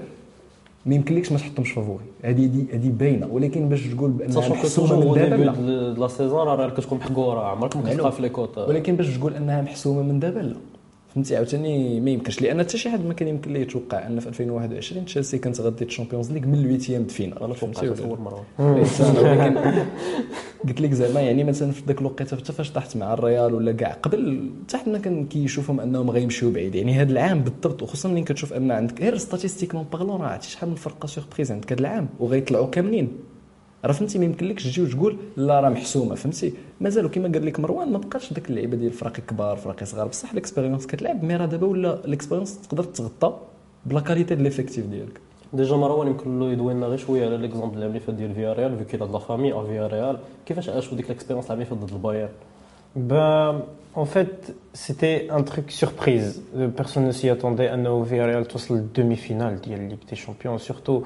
ما 0.86 0.94
يمكنلكش 0.94 1.32
ما 1.32 1.38
تحطهمش 1.38 1.72
favoris 1.72 2.04
هذه 2.22 2.64
هذه 2.72 2.88
باينة. 2.88 3.26
ولكن 3.26 3.68
باش 3.68 3.86
تقول 3.86 4.10
بانها 4.10 4.48
محسومه 4.48 5.00
من 5.00 5.14
دابا 5.14 5.42
لا. 5.42 6.00
la 6.00 6.08
saison 6.08 6.46
راه 6.46 6.68
كتكون 6.68 6.98
محقورة 6.98 7.40
عمرك 7.40 7.76
ما 7.76 7.82
كتلقى 7.82 8.12
في 8.12 8.22
les 8.22 8.28
cotes. 8.28 8.58
ولكن 8.58 8.96
باش 8.96 9.18
تقول 9.18 9.34
أنها 9.34 9.62
محسومة 9.62 10.02
من 10.02 10.18
دابا 10.18 10.40
لا. 10.40 10.56
فهمتي 11.14 11.36
عاوتاني 11.36 12.00
ما 12.00 12.10
يمكنش. 12.10 12.42
لأن 12.42 12.60
حتى 12.60 12.78
شي 12.78 12.90
حد 12.90 13.04
ما 13.06 13.14
كان 13.14 13.28
يمكن 13.28 13.52
ليه 13.52 13.60
يتوقع 13.60 14.06
أن 14.06 14.20
في 14.20 14.28
2021 14.28 15.04
تشيلسي 15.04 15.38
كانت 15.38 15.60
غادي 15.60 15.84
الشامبيونز 15.84 16.32
ليغ 16.32 16.46
من 16.46 16.54
ال 16.54 16.60
huitième 16.60 17.02
de 17.02 17.10
finale 17.10 17.42
أنا 17.42 17.54
فهمتي؟ 17.54 17.88
أول 17.88 18.18
مرة. 18.18 18.44
ولكن 18.58 19.56
قلت 20.68 20.80
لك 20.80 20.92
زعما 20.92 21.20
يعني 21.20 21.44
مثلا 21.44 21.72
في 21.72 21.82
ذاك 21.86 22.00
الوقيته 22.00 22.36
حتى 22.36 22.52
فاش 22.52 22.70
طحت 22.70 22.96
مع 22.96 23.14
الريال 23.14 23.54
ولا 23.54 23.72
كاع 23.72 23.92
قبل 23.92 24.50
حتى 24.68 24.76
حد 24.76 24.88
ما 24.88 24.98
كان 24.98 25.26
كيشوفهم 25.26 25.80
أنهم 25.80 26.10
غيمشيو 26.10 26.50
بعيد. 26.50 26.74
يعني 26.74 26.94
هذا 26.94 27.12
العام 27.12 27.40
بالضبط 27.40 27.82
وخصوصا 27.82 28.08
ملي 28.08 28.22
كتشوف 28.22 28.52
أن 28.52 28.70
عندك 28.70 29.00
غير 29.00 29.16
statistiquement 29.16 29.86
parlant 29.92 30.20
راه 30.20 30.28
عرفتي 30.28 30.50
شحال 30.50 30.68
من 30.68 30.74
فرقة 30.74 31.06
surprise 31.06 31.52
عندك 31.52 31.72
هذا 31.72 31.80
العام 31.80 32.08
وغيطلعوا 32.20 32.66
كاملين. 32.66 33.08
راه 33.84 33.92
فهمتي 33.92 34.18
ما 34.18 34.24
يمكنلكش 34.24 34.64
تجي 34.64 34.82
وتقول 34.82 35.16
لا 35.36 35.60
راه 35.60 35.68
محسومة 35.68 36.14
فهمتي؟ 36.14 36.54
مازالوا 36.80 37.10
كما 37.10 37.28
قال 37.28 37.46
لك 37.46 37.60
مروان 37.60 37.92
ما 37.92 37.98
بقاش 37.98 38.32
ديك 38.32 38.50
اللعيبه 38.50 38.76
ديال 38.76 38.92
فرق 38.92 39.12
كبار 39.12 39.56
فرق 39.56 39.84
صغار. 39.84 40.06
بصح 40.08 40.32
ال 40.32 40.37
expérience 40.37 40.86
كتلعب 40.86 41.24
mais 41.24 41.36
راه 41.36 41.46
دابا 41.46 41.66
ولا 41.66 42.04
ال 42.04 42.09
expérience 42.09 42.58
تقدر 42.68 42.84
تغطى 42.84 43.36
ب 43.86 43.91
la 43.91 44.00
qualité 44.00 44.34
ديال 44.34 44.44
l'effectif 44.44 44.86
ديالك. 44.86 45.20
Déjà 45.52 45.76
مروان 45.76 46.06
يمكن 46.06 46.40
له 46.40 46.52
يدوي 46.52 46.74
لنا 46.74 46.86
غير 46.86 46.98
شوية 46.98 47.26
على 47.26 47.36
l'exemple 47.36 47.82
اللي 47.82 48.00
فات 48.00 48.14
ديال 48.14 48.34
فيا 48.34 48.52
ريال 48.52 48.76
vu 48.76 48.86
qu'il 48.86 48.96
a 48.96 49.18
famille 49.18 49.52
à 49.52 49.62
فيا 49.62 49.86
ريال 49.86 50.18
كيفاش 50.46 50.68
عاشوا 50.68 50.96
ديك 50.96 51.06
ال 51.06 51.10
expérience 51.10 51.50
اللي 51.50 51.64
فات 51.64 51.78
ضد 51.78 51.92
البايرن؟ 51.92 52.28
Ben, 52.96 53.54
en 54.02 54.04
fait, 54.04 54.54
c'était 54.72 55.26
un 55.36 55.42
truc 55.42 55.72
surprise. 55.82 56.40
Personne 56.80 57.04
ne 57.08 57.12
s'y 57.18 57.28
attendait. 57.28 57.68
أن 57.68 57.90
Villarreal 58.04 58.46
توصل 58.46 58.84
demi-finale 58.94 59.60
de 59.60 59.70
la 59.70 59.76
Ligue 59.76 60.06
des 60.08 60.14
Champions, 60.14 60.58
surtout 60.58 61.02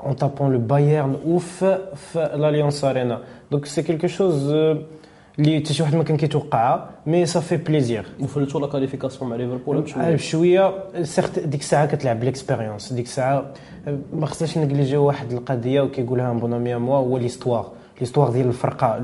en 0.00 0.14
tapant 0.14 0.48
le 0.48 0.58
Bayern 0.58 1.16
ou 1.24 1.40
l'Alliance 2.14 2.84
Arena. 2.84 3.20
Donc 3.50 3.66
c'est 3.66 3.84
quelque 3.84 4.08
chose 4.08 4.54
اللي 5.38 5.60
حتى 5.60 5.74
شي 5.74 5.82
واحد 5.82 5.94
ما 5.94 6.02
كان 6.02 6.16
كيتوقعها 6.16 6.90
مي 7.06 7.26
صافي 7.26 7.56
بليزير 7.56 8.04
وفلتوا 8.20 8.60
لا 8.60 8.66
كاليفيكاسيون 8.66 9.30
مع 9.30 9.36
ليفربول 9.36 9.80
بشويه 9.80 10.14
بشويه 10.14 10.74
سيرت 11.02 11.38
ديك 11.38 11.60
الساعه 11.60 11.86
كتلعب 11.86 12.20
بالاكسبيريونس 12.20 12.92
ديك 12.92 13.04
الساعه 13.04 13.52
ما 14.12 14.26
خصناش 14.26 14.58
نجليجيو 14.58 15.04
واحد 15.06 15.32
القضيه 15.32 15.80
وكيقولها 15.80 16.32
بون 16.32 16.52
امي 16.52 16.74
موا 16.74 16.96
هو 16.96 17.18
ليستوار 17.18 17.72
ليستوار 18.00 18.30
ديال 18.30 18.46
الفرقه 18.46 19.00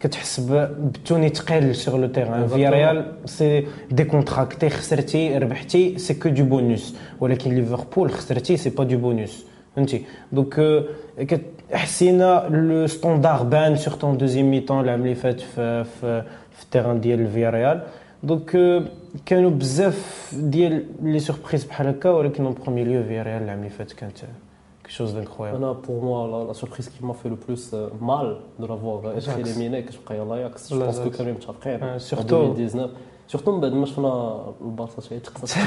كتحس 0.00 0.40
بالتوني 0.40 1.28
ثقيل 1.28 1.76
سور 1.76 2.00
لو 2.00 2.06
تيران 2.06 2.46
فيا 2.46 2.70
ريال 2.70 3.12
سي 3.24 3.66
دي 3.90 4.04
كونتراكتي 4.04 4.70
خسرتي 4.70 5.38
ربحتي 5.38 5.98
سي 5.98 6.14
كو 6.14 6.28
دو 6.28 6.44
بونوس 6.44 6.94
ولكن 7.20 7.54
ليفربول 7.54 8.10
خسرتي 8.10 8.56
سي 8.56 8.70
با 8.70 8.84
دو 8.84 8.98
بونوس 8.98 9.44
فهمتي 9.76 10.04
دونك 10.32 10.84
حسينا 11.72 12.48
لو 12.50 12.86
ستوندار 12.86 13.42
بان 13.42 13.76
سورتو 13.76 14.14
دوزيام 14.14 14.50
ميتون 14.50 14.80
العام 14.80 15.02
اللي 15.02 15.14
فات 15.14 15.40
في 15.40 15.84
في, 15.84 16.22
في 16.52 16.62
التيران 16.62 17.00
ديال 17.00 17.30
فيا 17.30 17.50
ريال 17.50 17.82
دونك 18.22 18.82
كانوا 19.26 19.50
بزاف 19.50 20.30
ديال 20.36 20.84
لي 21.02 21.18
سوربريز 21.18 21.64
بحال 21.64 21.86
هكا 21.86 22.10
ولكن 22.10 22.44
اون 22.44 22.54
برومي 22.54 22.84
ليو 22.84 23.02
فيا 23.02 23.22
ريال 23.22 23.42
العام 23.42 23.58
اللي 23.58 23.70
فات 23.70 23.92
كانت 23.92 24.18
quelque 24.90 24.96
chose 24.96 25.14
d'incroyable. 25.14 25.60
Là, 25.60 25.74
pour 25.86 26.02
moi, 26.02 26.28
la, 26.32 26.48
la, 26.48 26.54
surprise 26.54 26.88
qui 26.88 27.04
m'a 27.04 27.14
fait 27.14 27.28
le 27.28 27.36
plus 27.36 27.70
euh, 27.72 27.88
mal 28.00 28.36
de 28.58 28.66
l'avoir 28.66 29.16
été 29.16 29.30
éliminé, 29.40 29.84
que 29.84 29.92
je 29.92 29.98
crois 29.98 30.16
à 30.16 30.24
l'Ajax, 30.24 30.70
je 30.70 30.76
pense 30.76 30.98
que 31.00 31.08
quand 31.08 31.24
même, 31.24 31.38
tu 31.38 31.48
as 31.48 31.98
Surtout. 31.98 32.34
En 32.34 32.48
2019. 32.48 32.90
سورتو 33.27 33.51
من 33.51 33.61
بعد 33.61 33.73
ما 33.73 33.85
شفنا 33.85 34.41
البارسا 34.61 35.01
شي 35.01 35.19
تخسر 35.19 35.61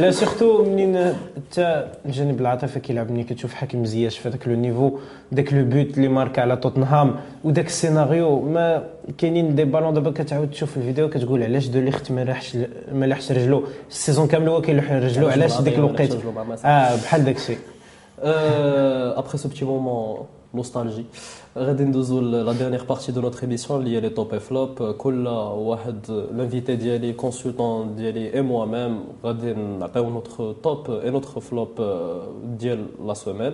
لا 0.00 0.10
surtout 0.10 0.64
منين 0.64 1.14
حتى 1.36 1.88
الجانب 2.06 2.40
العاطفي 2.40 2.80
كيلعب 2.80 3.10
ملي 3.10 3.24
كتشوف 3.24 3.54
حكيم 3.54 3.84
زياش 3.84 4.18
في 4.18 4.28
هذاك 4.28 4.48
le 4.48 4.54
niveau 4.54 4.98
داك 5.32 5.52
le 5.52 5.64
but 5.64 5.96
اللي 5.96 6.08
ماركا 6.08 6.42
على 6.42 6.56
توتنهام 6.56 7.16
وداك 7.44 7.66
السيناريو 7.66 8.40
ما 8.40 8.88
كاينين 9.18 9.54
des 9.54 9.64
ballons 9.64 9.94
دابا 9.94 10.10
كتعاود 10.10 10.50
تشوف 10.50 10.76
الفيديو 10.76 11.08
كتقول 11.08 11.42
علاش 11.42 11.66
دو 11.68 11.80
ليخت 11.80 12.10
ما 12.12 12.24
لاحش 12.24 12.56
ما 12.92 13.06
لاحش 13.06 13.32
رجلو 13.32 13.64
ال 13.90 13.95
saison 13.95 14.26
كامل 14.26 14.48
هو 14.48 14.60
كيلوح 14.62 14.92
رجلو 14.92 15.28
علاش 15.28 15.60
ديك 15.60 15.74
الوقيته 15.78 16.18
آه 16.64 16.96
بحال 16.96 17.24
داك 17.24 17.36
الشيء 17.36 17.58
ابخي 19.18 19.38
سو 19.38 19.48
بتي 19.48 19.64
مومون 19.64 20.26
نوستالجي 20.53 21.05
غادي 21.57 21.83
ندوزو 21.83 22.19
لا 22.21 22.53
ديرنيير 22.53 22.83
بارتي 22.83 23.11
دو 23.11 23.21
نوتر 23.21 23.43
ايميسيون 23.43 23.79
اللي 23.79 23.95
هي 23.95 23.99
لي 23.99 24.09
توب 24.09 24.33
اي 24.33 24.39
فلوب 24.39 24.91
كل 24.91 25.27
واحد 25.27 25.99
لانفيتي 26.31 26.75
ديالي 26.75 27.13
كونسلتون 27.13 27.95
ديالي 27.95 28.33
اي 28.33 28.41
موا 28.41 28.65
ميم 28.65 29.03
غادي 29.23 29.53
نعطيو 29.53 30.09
نوتر 30.09 30.53
توب 30.63 30.91
اي 30.91 31.09
نوتر 31.09 31.39
فلوب 31.39 31.69
ديال 32.59 32.85
لا 33.07 33.13
سومين 33.13 33.53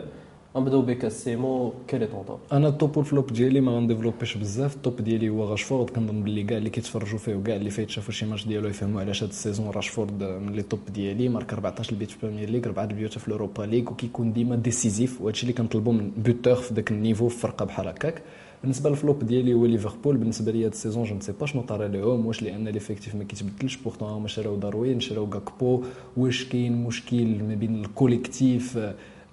نبداو 0.56 0.82
بك 0.82 1.08
سيمو 1.08 1.72
quel 1.88 2.10
est 2.10 2.18
ton 2.18 2.26
top 2.26 2.38
أنا 2.52 2.68
ال 2.68 2.75
top 2.75 2.96
وال 2.96 3.08
flop 3.08 3.32
ديالي 3.32 3.60
ما 3.60 3.72
غنديفلوبيش 3.72 4.36
بزاف. 4.36 4.76
ال 4.76 4.81
top 4.81 4.96
ديالي 5.00 5.28
هو 5.28 5.44
راشفورد 5.50 5.90
كنظن 5.90 6.22
باللي 6.22 6.42
كاع 6.42 6.58
اللي 6.58 6.70
كيتفرجوا 6.70 7.18
فيه 7.18 7.34
وكاع 7.34 7.56
اللي 7.56 7.70
فايتشافوا 7.70 8.12
شي 8.12 8.26
ماتش 8.26 8.46
ديالو 8.46 8.68
يفهموا 8.68 9.00
علاش 9.00 9.22
هاد 9.22 9.28
ال 9.28 9.34
saison 9.34 9.70
راشفورد 9.70 10.22
من 10.22 10.52
les 10.52 10.62
tops 10.62 10.80
ديالي. 10.94 11.28
مارك 11.28 11.52
14 11.52 11.92
البيت 11.92 12.10
في 12.10 12.16
البريمير 12.24 12.50
ليغ 12.50 12.64
4 12.66 12.84
البيوت 12.84 13.18
في 13.18 13.28
الأوروبا 13.28 13.62
ليغ 13.62 13.90
وكيكون 13.90 14.32
ديما 14.32 14.56
décisif 14.56 15.20
وهادشي 15.20 15.42
اللي 15.42 15.52
كنطلبوا 15.52 15.92
من 15.92 16.10
buteur 16.16 16.54
في 16.54 16.74
ذاك 16.74 16.90
ال 16.90 16.96
niveau 16.96 17.28
في 17.28 17.38
فرقة 17.38 17.64
بحال 17.64 17.88
هكاك. 17.88 18.22
بالنسبة 18.62 18.90
لل 18.90 19.01
flop 19.01 19.24
ديالي 19.24 19.54
هو 19.54 19.66
ليفربول 19.66 20.16
بالنسبة 20.16 20.52
لي 20.52 20.64
هاد 20.64 20.70
ال 20.72 20.77
saison 20.77 21.04
je 21.04 21.14
ne 21.14 21.20
sais 21.20 21.32
pas 21.40 21.46
شنو 21.46 21.62
طرا 21.62 21.88
لهم 21.88 22.26
واش 22.26 22.42
لأن 22.42 22.68
l'effectif 22.68 23.14
ما 23.14 23.24
كيتبدلش 23.24 23.76
pourtant 23.76 24.08
هما 24.08 24.28
شراو 24.28 24.56
داروين 24.56 25.00
شراو 25.00 25.26
غاكبو 25.28 25.82
واش 26.16 26.44
كاين 26.44 26.84
مشكل 26.84 27.42
ما 27.44 27.54
بين 27.54 27.84
ال 27.84 27.94
collectif 27.94 28.78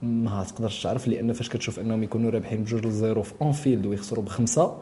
ما 0.01 0.43
تقدرش 0.43 0.83
تعرف 0.83 1.07
لأن 1.07 1.33
فاش 1.33 1.49
كتشوف 1.49 1.79
أنهم 1.79 2.03
يكونوا 2.03 2.31
رابحين 2.31 2.63
بجوج 2.63 2.85
ل 2.85 2.93
zéro 2.93 3.23
في 3.23 3.33
اونفيلد 3.41 3.85
ويخسروا 3.85 4.23
بخمسة 4.23 4.73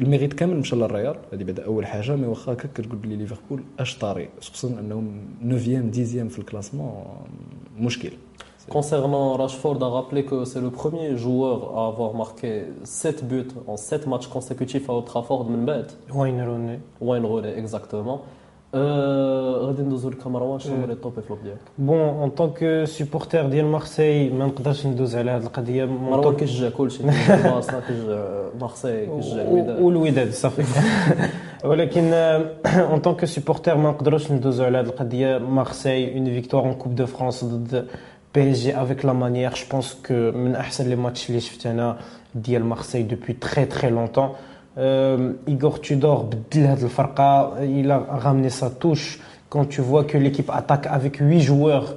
الميريت 0.00 0.32
كامل 0.32 0.56
مشى 0.56 0.76
للريال 0.76 1.16
هذه 1.32 1.44
بعدا 1.44 1.64
أول 1.64 1.86
حاجة 1.86 2.16
mais 2.16 2.26
واخا 2.26 2.52
هكا 2.52 2.68
كتقول 2.74 2.98
بلي 2.98 3.16
ليفربول 3.16 3.62
أش 3.78 3.98
طاري 3.98 4.28
خصوصا 4.40 4.68
أنهم 4.80 5.12
9 5.50 5.90
10 5.90 6.28
في 6.28 6.38
ال 6.38 6.44
classement 6.44 7.04
مشكل 7.78 8.12
Concernant 8.70 9.36
Rashford, 9.36 9.82
a 9.82 9.88
rappelé 9.88 10.24
que 10.24 10.44
c'est 10.44 10.60
le 10.60 10.70
premier 10.70 11.16
joueur 11.16 11.76
à 11.76 11.88
avoir 11.88 12.14
marqué 12.14 12.66
7 12.84 13.26
buts 13.26 13.48
en 13.66 13.76
7 13.76 14.06
matchs 14.06 14.28
consécutifs 14.28 14.88
à 14.88 14.92
Old 14.92 15.04
Trafford. 15.04 15.46
Wayne 16.14 16.42
Rooney. 16.42 16.78
Wayne 17.00 17.26
Rooney, 17.26 17.52
exactement. 17.58 18.22
غادي 18.75 19.81
ندوزو 19.81 20.09
للكاميرا 20.09 20.57
شنو 20.57 20.75
هو 20.81 20.85
لي 20.85 20.95
توب 20.95 21.19
فلوب 21.19 21.39
ديالك 21.43 21.59
بون 21.77 21.99
اون 21.99 22.29
طونك 22.29 22.83
سوبورتر 22.83 23.47
ديال 23.47 23.65
مارسي 23.65 24.29
ما 24.29 24.45
نقدرش 24.45 24.87
ندوز 24.87 25.15
على 25.15 25.31
هذه 25.31 25.43
القضيه 25.43 25.85
مروان 25.85 26.35
كيشجع 26.35 26.69
كلشي 26.69 27.03
بارسا 27.03 27.79
كيشجع 27.87 28.49
مارسي 28.61 29.05
كيشجع 29.05 29.41
الوداد 29.41 29.81
والوداد 29.81 30.31
صافي 30.31 30.63
ولكن 31.65 32.13
اون 32.65 32.99
طونك 32.99 33.25
سوبورتر 33.25 33.77
ما 33.77 33.89
نقدروش 33.89 34.31
ندوزو 34.31 34.63
على 34.63 34.77
هذه 34.77 34.85
القضيه 34.85 35.37
مارسي 35.37 36.17
اون 36.17 36.25
فيكتوار 36.25 36.63
اون 36.63 36.73
كوب 36.73 36.95
دو 36.95 37.05
فرانس 37.05 37.45
ضد 37.45 37.87
بي 38.35 38.51
اس 38.51 38.57
جي 38.57 38.81
افيك 38.81 39.05
لا 39.05 39.13
مانيير 39.13 39.53
جو 39.53 39.65
بونس 39.71 39.93
كو 40.07 40.13
من 40.13 40.55
احسن 40.55 40.89
لي 40.89 40.95
ماتش 40.95 41.29
اللي 41.29 41.41
شفت 41.41 41.65
انا 41.67 41.97
ديال 42.35 42.65
مارسي 42.65 43.03
دوبوي 43.03 43.33
تري 43.33 43.65
تري 43.65 43.89
لونتون 43.89 44.29
Igor 45.47 45.81
Tudor 45.81 46.29
il 47.79 47.91
a 47.91 47.99
ramené 48.25 48.49
sa 48.49 48.69
touche 48.69 49.19
quand 49.49 49.65
tu 49.65 49.81
vois 49.81 50.03
que 50.03 50.17
l'équipe 50.17 50.51
attaque 50.51 50.85
avec 50.87 51.17
8 51.17 51.39
joueurs 51.41 51.95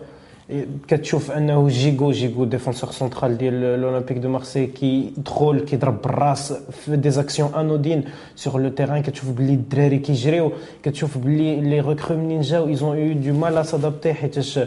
كتشوف 0.88 1.31
انه 1.31 1.68
جيغو 1.68 2.12
جيغو 2.12 2.44
ديفونسور 2.44 2.90
سنترال 2.90 3.38
ديال 3.38 3.55
الاولمبيك 3.55 4.18
دو 4.18 4.29
مارسي 4.29 4.66
كي 4.66 5.12
ترول 5.25 5.61
كيضرب 5.61 6.03
بالراس 6.03 6.53
في 6.53 6.96
دي 6.96 7.11
زاكسيون 7.11 7.55
انودين 7.55 8.05
سور 8.37 8.61
لو 8.61 8.68
تيران 8.68 9.03
كتشوف 9.03 9.31
بلي 9.31 9.55
الدراري 9.55 9.99
كيجريو 9.99 10.53
كتشوف 10.83 11.18
بلي 11.18 11.61
لي 11.61 11.81
ريكرو 11.81 12.16
منين 12.16 12.40
جاو 12.40 12.68
ايزون 12.68 12.99
يو 12.99 13.14
دو 13.14 13.38
مال 13.38 13.59
ا 13.59 13.62
سادابتي 13.62 14.14
حيتاش 14.14 14.61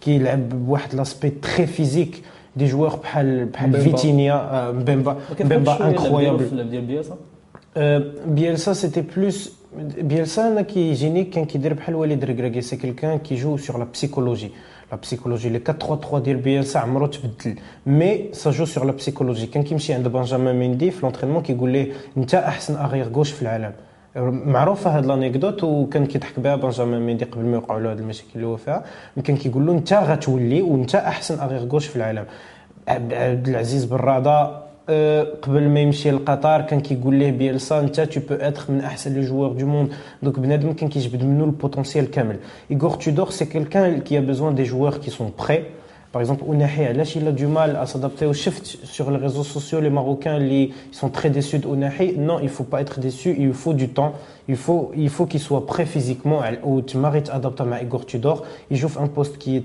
كيلعب 0.00 0.48
بواحد 0.48 0.94
لاسبي 0.94 1.30
تري 1.30 1.66
فيزيك 1.66 2.22
دي 2.56 2.66
جوار 2.66 2.96
بحال 2.96 3.44
بحال 3.44 3.80
فيتينيا 3.80 4.70
مبيمبا 4.70 5.16
مبيمبا 5.40 5.86
انكرويابل 5.86 6.46
ديال 7.75 8.01
بياسا 8.01 8.25
بيلسا 8.27 8.73
c'était 8.73 9.01
plus 9.01 9.53
بيلسا 9.97 10.47
أنا 10.47 10.61
كيجيني 10.61 11.23
كان 11.23 11.45
كيدير 11.45 11.73
بحال 11.73 11.95
وليد 11.95 12.25
ركراكي 12.25 12.61
c'est 12.61 12.75
quelqu'un 12.75 13.17
qui 13.17 13.34
joue 13.34 13.57
sur 13.57 13.77
la 13.77 13.87
psychologie 13.93 14.51
la 14.91 14.97
psychologie 14.97 15.49
les 15.49 15.61
4 15.69 15.79
3 15.79 16.01
3 16.01 16.19
ديال 16.19 16.37
بيلسا 16.37 16.77
عمرو 16.79 17.05
تبدل 17.05 17.55
mais 17.85 18.29
ça 18.31 18.51
joue 18.51 18.65
sur 18.65 18.85
la 18.85 18.91
psychologie 18.91 19.47
كان 19.47 19.63
كيمشي 19.63 19.93
عند 19.93 20.07
بنجامين 20.07 20.55
ميندي 20.55 20.91
في 20.91 21.01
l'entraînement 21.03 21.43
كيقول 21.43 21.69
ليه 21.69 21.91
انت 22.17 22.35
احسن 22.35 22.75
arrière 22.75 23.07
gauche 23.09 23.31
في 23.31 23.41
العالم 23.41 23.73
معروفه 24.55 24.97
هاد 24.97 25.05
l'anecdote 25.05 25.63
وكان 25.63 26.05
كيضحك 26.05 26.39
بها 26.39 26.55
بنجامين 26.55 26.99
ميندي 26.99 27.25
قبل 27.25 27.45
ما 27.45 27.53
يوقعوا 27.53 27.79
له 27.79 27.91
هاد 27.91 27.99
المشاكل 27.99 28.29
اللي 28.35 28.47
هو 28.47 28.57
فيها 28.57 28.83
كان 29.23 29.37
كيقول 29.37 29.65
له 29.65 29.73
انت 29.73 29.93
غتولي 29.93 30.61
وانت 30.61 30.95
احسن 30.95 31.39
arrière 31.39 31.67
gauche 31.67 31.87
في 31.87 31.95
العالم 31.95 32.25
عبد 32.87 33.47
العزيز 33.47 33.93
آه، 33.93 34.62
قبل 35.42 35.68
ما 35.68 35.80
يمشي 35.80 36.10
لقطر 36.10 36.60
كان 36.60 36.80
كيقول 36.80 37.14
ليه 37.14 37.30
بيلسا 37.30 37.80
انت 37.80 38.00
تو 38.00 38.20
بو 38.20 38.34
اتر 38.34 38.64
من 38.68 38.80
احسن 38.80 39.14
لي 39.14 39.20
جوار 39.20 39.52
دو 39.52 39.66
موند 39.66 39.92
دونك 40.22 40.38
بنادم 40.38 40.72
كان 40.72 40.88
كيجبد 40.88 41.24
منه 41.24 41.44
البوتونسيال 41.44 42.10
كامل 42.10 42.36
ايغور 42.70 42.90
تودور 42.90 43.30
سي 43.30 43.44
كيلكان 43.44 44.00
كي 44.00 44.18
ا 44.18 44.20
بيزوان 44.20 44.54
دي 44.54 44.62
جوار 44.62 44.96
كي 44.96 45.10
سون 45.10 45.32
بري 45.38 45.64
Par 46.10 46.22
exemple, 46.22 46.44
Ounahi, 46.44 46.86
علاش 46.86 47.16
il 47.16 47.28
a 47.28 47.32
du 47.32 47.46
mal 47.46 47.76
à 47.76 47.84
s'adapter 47.84 48.24
au 48.24 48.32
shift 48.32 48.64
sur 48.64 49.10
les 49.10 49.18
réseaux 49.18 49.44
sociaux, 49.44 49.78
les 49.78 49.90
Marocains 49.90 50.38
ils 50.38 50.72
sont 50.90 51.10
très 51.10 51.28
déçus 51.28 51.58
d'Ounahi. 51.58 52.16
Non, 52.16 52.40
il 52.40 52.48
faut 52.48 52.64
pas 52.64 52.80
être 52.80 52.98
déçu, 52.98 53.36
il 53.38 53.52
faut 53.52 53.74
du 53.74 53.90
temps. 53.90 54.14
Il 54.48 54.56
faut, 54.56 54.90
il 54.96 55.10
faut 55.10 55.26
qu'il 55.26 55.40
soit 55.40 55.66
prêt 55.66 55.84
physiquement. 55.84 56.40
Ou 56.64 56.80
tu 56.80 56.96
m'arrêtes 56.96 57.28
adapté 57.28 57.62
à 57.70 57.82
Igor 57.82 58.06
Tudor. 58.06 58.46
Il 58.70 58.78
joue 58.78 58.88
un 58.98 59.06
poste 59.06 59.36
qui 59.36 59.56
est 59.58 59.64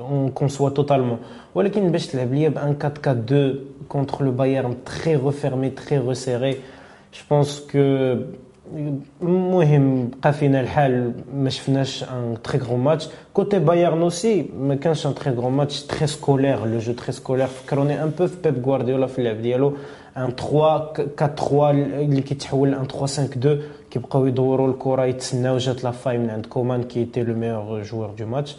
اون 0.00 0.28
كونسوا 0.30 0.68
توتالمون 0.68 1.18
ولكن 1.54 1.92
باش 1.92 2.06
تلعب 2.06 2.34
ليا 2.34 2.48
ب 2.48 2.56
1 2.56 2.66
4 2.84 2.92
4 3.06 3.12
2 3.24 3.58
كونتر 3.88 4.24
لو 4.24 4.30
بايرن 4.32 4.74
تري 4.84 5.16
ريفيرمي 5.16 5.70
تري 5.70 5.98
ريسيري 5.98 6.52
جو 7.14 7.20
بونس 7.30 7.66
كو 7.72 7.78
المهم 9.22 10.10
بقى 10.22 10.32
فينا 10.32 10.60
الحال 10.60 11.12
ما 11.34 11.50
شفناش 11.50 12.04
ان 12.04 12.36
تري 12.44 12.58
غرو 12.58 12.76
ماتش 12.76 13.08
كوتي 13.34 13.58
بايرن 13.58 14.02
اوسي 14.02 14.46
ما 14.60 14.74
كانش 14.74 15.06
ان 15.06 15.14
تري 15.14 15.30
غرو 15.34 15.50
ماتش 15.50 15.82
تري 15.82 16.06
سكولير 16.06 16.66
لو 16.66 16.78
جو 16.78 16.92
تري 16.92 17.12
سكولير 17.12 17.46
فكروني 17.46 18.02
ان 18.02 18.10
بو 18.18 18.26
في 18.26 18.36
بيب 18.50 18.66
غوارديولا 18.66 19.06
في 19.06 19.18
اللعب 19.18 19.42
ديالو 19.42 19.76
ان 20.16 20.30
3 20.30 20.58
4 20.58 20.92
3 21.16 21.70
اللي 21.70 22.20
كيتحول 22.20 22.74
ان 22.74 22.84
3 22.86 22.98
5 22.98 23.24
2 23.24 23.62
كيبقاو 23.90 24.26
يدوروا 24.26 24.68
الكره 24.68 25.04
يتسناو 25.04 25.58
جات 25.58 25.84
لا 25.84 25.90
فاي 25.90 26.18
من 26.18 26.30
عند 26.30 26.46
كومان 26.46 26.82
كي 26.82 27.04
تي 27.04 27.22
لو 27.22 27.34
ميور 27.34 27.82
جوور 27.82 28.10
دو 28.18 28.26
ماتش 28.26 28.56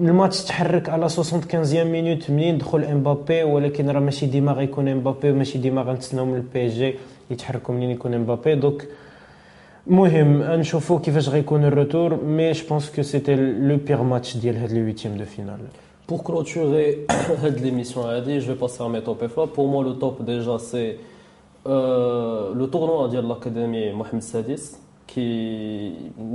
الماتش 0.00 0.44
تحرك 0.44 0.88
على 0.88 1.08
75 1.08 1.84
مينوت 1.84 2.30
منين 2.30 2.58
دخل 2.58 2.84
إمبابي 2.84 3.42
ولكن 3.42 3.90
راه 3.90 4.00
ماشي 4.00 4.26
ديما 4.26 4.52
غيكون 4.52 4.88
إمبابي 4.88 5.30
وماشي 5.30 5.58
ديما 5.58 5.82
غنتسناو 5.82 6.26
من 6.26 6.34
البي 6.34 6.66
جي 6.66 6.94
يتحركوا 7.30 7.74
منين 7.74 7.90
يكون 7.90 8.14
إمبابي 8.14 8.54
دوك 8.54 8.84
المهم 9.86 10.42
نشوفوا 10.42 10.98
كيفاش 10.98 11.28
غيكون 11.28 11.64
ال 11.64 11.73
retour 11.73 12.24
mais 12.24 12.52
je 12.52 12.66
pense 12.68 12.90
que 12.90 13.02
c'était 13.02 13.34
le 13.34 13.76
pire 13.76 14.02
match 14.02 14.36
ديال 14.36 14.56
هاد 14.56 14.72
les 14.72 14.82
huitièmes 14.82 15.16
de 15.16 15.24
finale 15.24 15.58
Pour 16.06 16.24
clôturer 16.24 17.06
cette 17.42 17.60
l'émission, 17.60 18.02
je 18.26 18.46
vais 18.50 18.54
passer 18.54 18.82
à 18.82 18.88
mes 18.88 19.02
top 19.02 19.22
et 19.22 19.28
flop. 19.28 19.46
Pour 19.46 19.66
moi, 19.68 19.84
le 19.84 19.92
top 19.92 20.22
déjà, 20.24 20.58
c'est 20.58 20.98
euh, 21.66 22.52
le 22.54 22.66
tournoi 22.66 23.08
de 23.08 23.20
l'Académie 23.20 23.92
محمد 23.92 24.22
السادس, 24.22 24.64
qui 25.06 25.94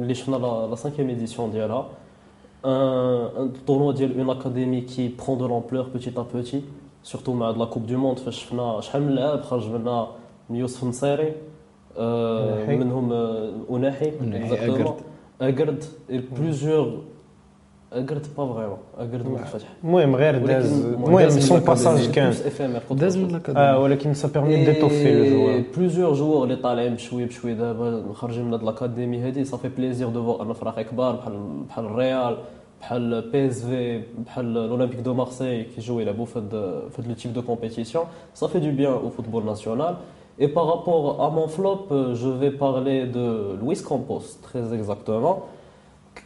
est 0.10 0.70
la 0.72 0.78
cinquième 0.78 1.10
édition 1.10 1.44
d'Yala. 1.50 1.82
Un, 2.65 3.31
un 3.43 3.49
tournoi 3.67 3.93
d'une 3.93 4.31
académie 4.31 4.85
qui 4.85 5.09
prend 5.09 5.37
de 5.37 5.47
l'ampleur 5.47 5.85
petit 5.91 6.15
à 6.17 6.25
petit, 6.35 6.65
surtout 7.03 7.33
avec 7.43 7.57
la 7.59 7.67
Coupe 7.67 7.87
du 7.87 7.97
Monde. 7.97 8.31
شفنا 8.31 8.81
شحال 8.81 9.03
من 9.03 9.13
لاعب 9.15 9.41
خرج 9.43 9.69
منا 9.69 10.07
يوسف 10.51 10.85
نصيري 10.85 11.33
آه، 11.99 12.55
أوناحي. 12.55 12.77
منهم 12.77 13.13
آه، 13.13 13.51
أوناحي 13.71 14.13
أوناحي، 14.21 14.57
exactement. 17.93 17.95
أقرد. 17.95 18.01
أقرد 18.09 18.27
بلوزيور 18.37 18.37
أقرد 18.37 18.37
با 18.37 18.55
فريمون 18.55 18.79
أقرد 18.99 19.27
ما 19.29 19.45
فتح 19.45 19.69
المهم 19.85 20.17
غير 20.17 20.39
داز 20.47 20.73
ولكن- 20.85 20.95
المهم 20.95 21.19
داز 21.21 21.35
من 21.35 21.41
سون 21.41 21.59
الأكاديمي، 21.59 21.95
باساج 21.97 22.11
كان 22.11 22.33
plus 22.33 22.37
éphémère 22.37 22.83
qu'autre 22.89 22.95
داز 22.99 23.15
chose. 23.15 23.19
من 23.19 23.31
الاكاديمي 23.31 23.65
اه 23.65 23.79
ولكن 23.79 24.15
سا 24.15 24.29
بيرمي 24.29 24.65
ديتوفي 24.65 25.15
لو 25.31 25.37
جوار 25.37 25.63
بلوزيور 25.77 26.13
جوور 26.15 26.45
اللي 26.45 26.57
طالعين 26.57 26.95
بشوي 26.95 27.25
بشوي 27.25 27.55
دابا 27.55 28.13
خارجين 28.13 28.45
من 28.45 28.53
هاد 28.53 28.63
لاكاديمي 28.63 29.19
هادي 29.19 29.45
صافي 29.45 29.69
بليزير 29.69 30.09
دو 30.09 30.23
فوار 30.25 30.43
ان 30.43 30.53
فرق 30.53 30.81
كبار 30.83 31.17
بحال 31.17 31.41
بحال 31.69 31.85
الريال 31.85 32.37
بحال 32.81 33.31
بي 33.31 33.47
اس 33.49 33.65
في 33.65 34.03
بحال 34.27 34.55
لولمبيك 34.55 35.01
دو 35.01 35.15
مارسي 35.15 35.63
كيجيو 35.63 36.01
يلعبوا 36.01 36.25
في 36.27 36.39
هاد 36.39 36.51
في 36.91 37.03
هاد 37.03 37.09
لو 37.09 37.15
تيب 37.15 37.33
دو 37.33 37.43
كومبيتيسيون 37.43 38.05
صافي 38.35 38.59
دو 38.59 38.71
بيان 38.71 38.93
au 38.99 39.11
football 39.21 39.45
national 39.55 39.95
Et 40.45 40.49
par 40.59 40.67
rapport 40.75 41.05
à 41.27 41.29
mon 41.39 41.47
flop, 41.57 41.81
euh, 41.91 42.15
je 42.23 42.31
vais 42.41 42.53
parler 42.67 42.99
de 43.17 43.27
Luis 43.63 43.81
Campos, 43.91 44.25
très 44.47 44.65
exactement. 44.79 45.37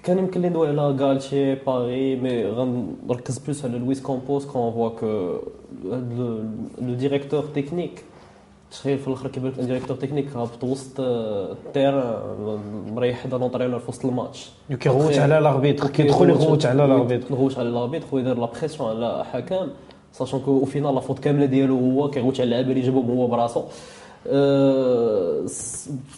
كان 0.04 0.18
يمكن 0.18 0.42
لي 0.42 0.50
ندوي 0.50 0.68
على 0.68 0.82
غالتي 0.82 1.56
pareil 1.56 2.15
mais 2.15 2.46
غنركز 2.46 3.38
plus 3.38 3.65
على 3.66 3.78
لويس 3.78 4.02
كومبوس 4.02 4.46
qu'on 4.46 4.72
voit 4.72 4.89
que 4.89 5.38
le 6.82 6.94
directeur 6.94 7.44
technique. 7.44 8.04
تخيل 8.72 8.98
في 8.98 9.08
الآخر 9.08 9.28
كيبان 9.28 9.52
لك 9.52 9.60
directeur 9.60 9.98
technique 9.98 10.36
هابط 10.36 10.64
وسط 10.64 11.00
التيران 11.00 12.60
مريح 12.96 13.26
حدا 13.26 13.38
l'entraîneur 13.38 13.80
في 13.80 13.90
وسط 13.90 14.06
الماتش. 14.06 14.50
كيغوت 14.80 15.18
على 15.18 15.40
l'arbitre 15.39 15.88
كيدخل 15.88 16.30
يغوت 16.30 16.66
على 16.66 16.88
l'arbitre 16.88 17.32
يغوت 17.32 17.60
على 17.60 17.70
l'arbitre 17.70 18.08
ويدير 18.12 18.38
la 18.38 18.46
pression 18.46 18.89
على 18.90 19.26
حكم 19.26 19.68
sachant 20.13 20.39
que 20.39 20.60
au 20.60 20.65
final 20.65 20.96
la 20.96 21.00
faute 21.00 21.20
كامله 21.20 21.46
ديالو 21.46 21.80
هو 21.80 22.10
كيغوت 22.10 22.40
على 22.40 22.44
اللعابه 22.44 22.72
اللي 22.72 22.82
جابهم 22.82 23.12
هو 23.12 23.28
براسو 23.28 23.64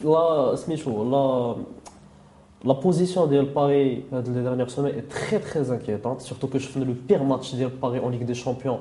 لا 0.04 0.56
سميتو 0.56 1.12
لا 1.12 1.56
La 2.65 2.75
position 2.75 3.27
de 3.27 3.43
Paris 3.43 4.05
euh, 4.13 4.23
les 4.35 4.43
dernières 4.43 4.71
semaines 4.71 4.97
est 4.99 5.09
très 5.09 5.39
très 5.39 5.71
inquiétante, 5.71 6.21
surtout 6.23 6.49
que 6.49 6.59
je 6.59 6.67
fais 6.67 6.81
le 6.81 6.95
pire 6.95 7.23
match 7.25 7.55
de 7.55 7.67
Paris 7.69 8.01
en 8.01 8.09
Ligue 8.09 8.25
des 8.25 8.35
Champions 8.35 8.81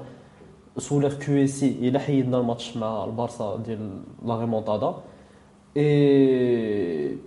sous 0.78 1.00
l'ère 1.00 1.20
QSI. 1.20 1.78
Il 1.82 1.96
a 1.96 2.00
حيدنا 2.00 2.38
le 2.38 2.44
match 2.44 2.78
مع 2.78 3.04
البارسا 3.04 3.58
ديال 3.66 3.90
la 4.26 4.36
remontada. 4.36 5.04
Et 5.76 7.18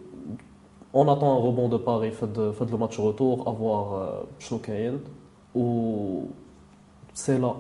on 0.93 1.07
attend 1.09 1.37
un 1.37 1.41
rebond 1.41 1.69
de 1.69 1.77
Paris 1.77 2.11
fait 2.11 2.33
de, 2.33 2.51
fait 2.51 2.69
le 2.69 2.77
match 2.77 2.99
retour, 2.99 3.49
à 3.49 3.53
voir 3.53 3.95
euh, 3.95 4.25
شنو 4.39 4.59
كاين. 4.59 4.99
Ou 5.55 6.29
c'est 7.15 7.39
là 7.39 7.57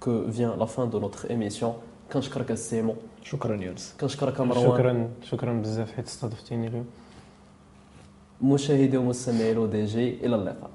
que 0.00 0.24
vient 0.28 0.56
la 0.58 0.66
fin 0.66 0.86
de 0.86 0.98
notre 0.98 1.30
émission. 1.30 1.74
كنشكرك 2.12 2.50
السيمو 2.50 2.94
شكرا 3.22 3.56
يونس 3.56 3.94
كنشكرك 4.00 4.40
مروان 4.40 4.64
شكرا 4.64 5.10
شكرا 5.22 5.52
بزاف 5.52 5.92
حيت 5.92 6.06
استضفتيني 6.06 6.66
اليوم 6.66 6.86
مشاهدي 8.41 8.97
ومستمعي 8.97 9.53
لو 9.53 9.65
دي 9.65 9.85
جي 9.85 10.25
إلى 10.25 10.35
اللقاء. 10.35 10.69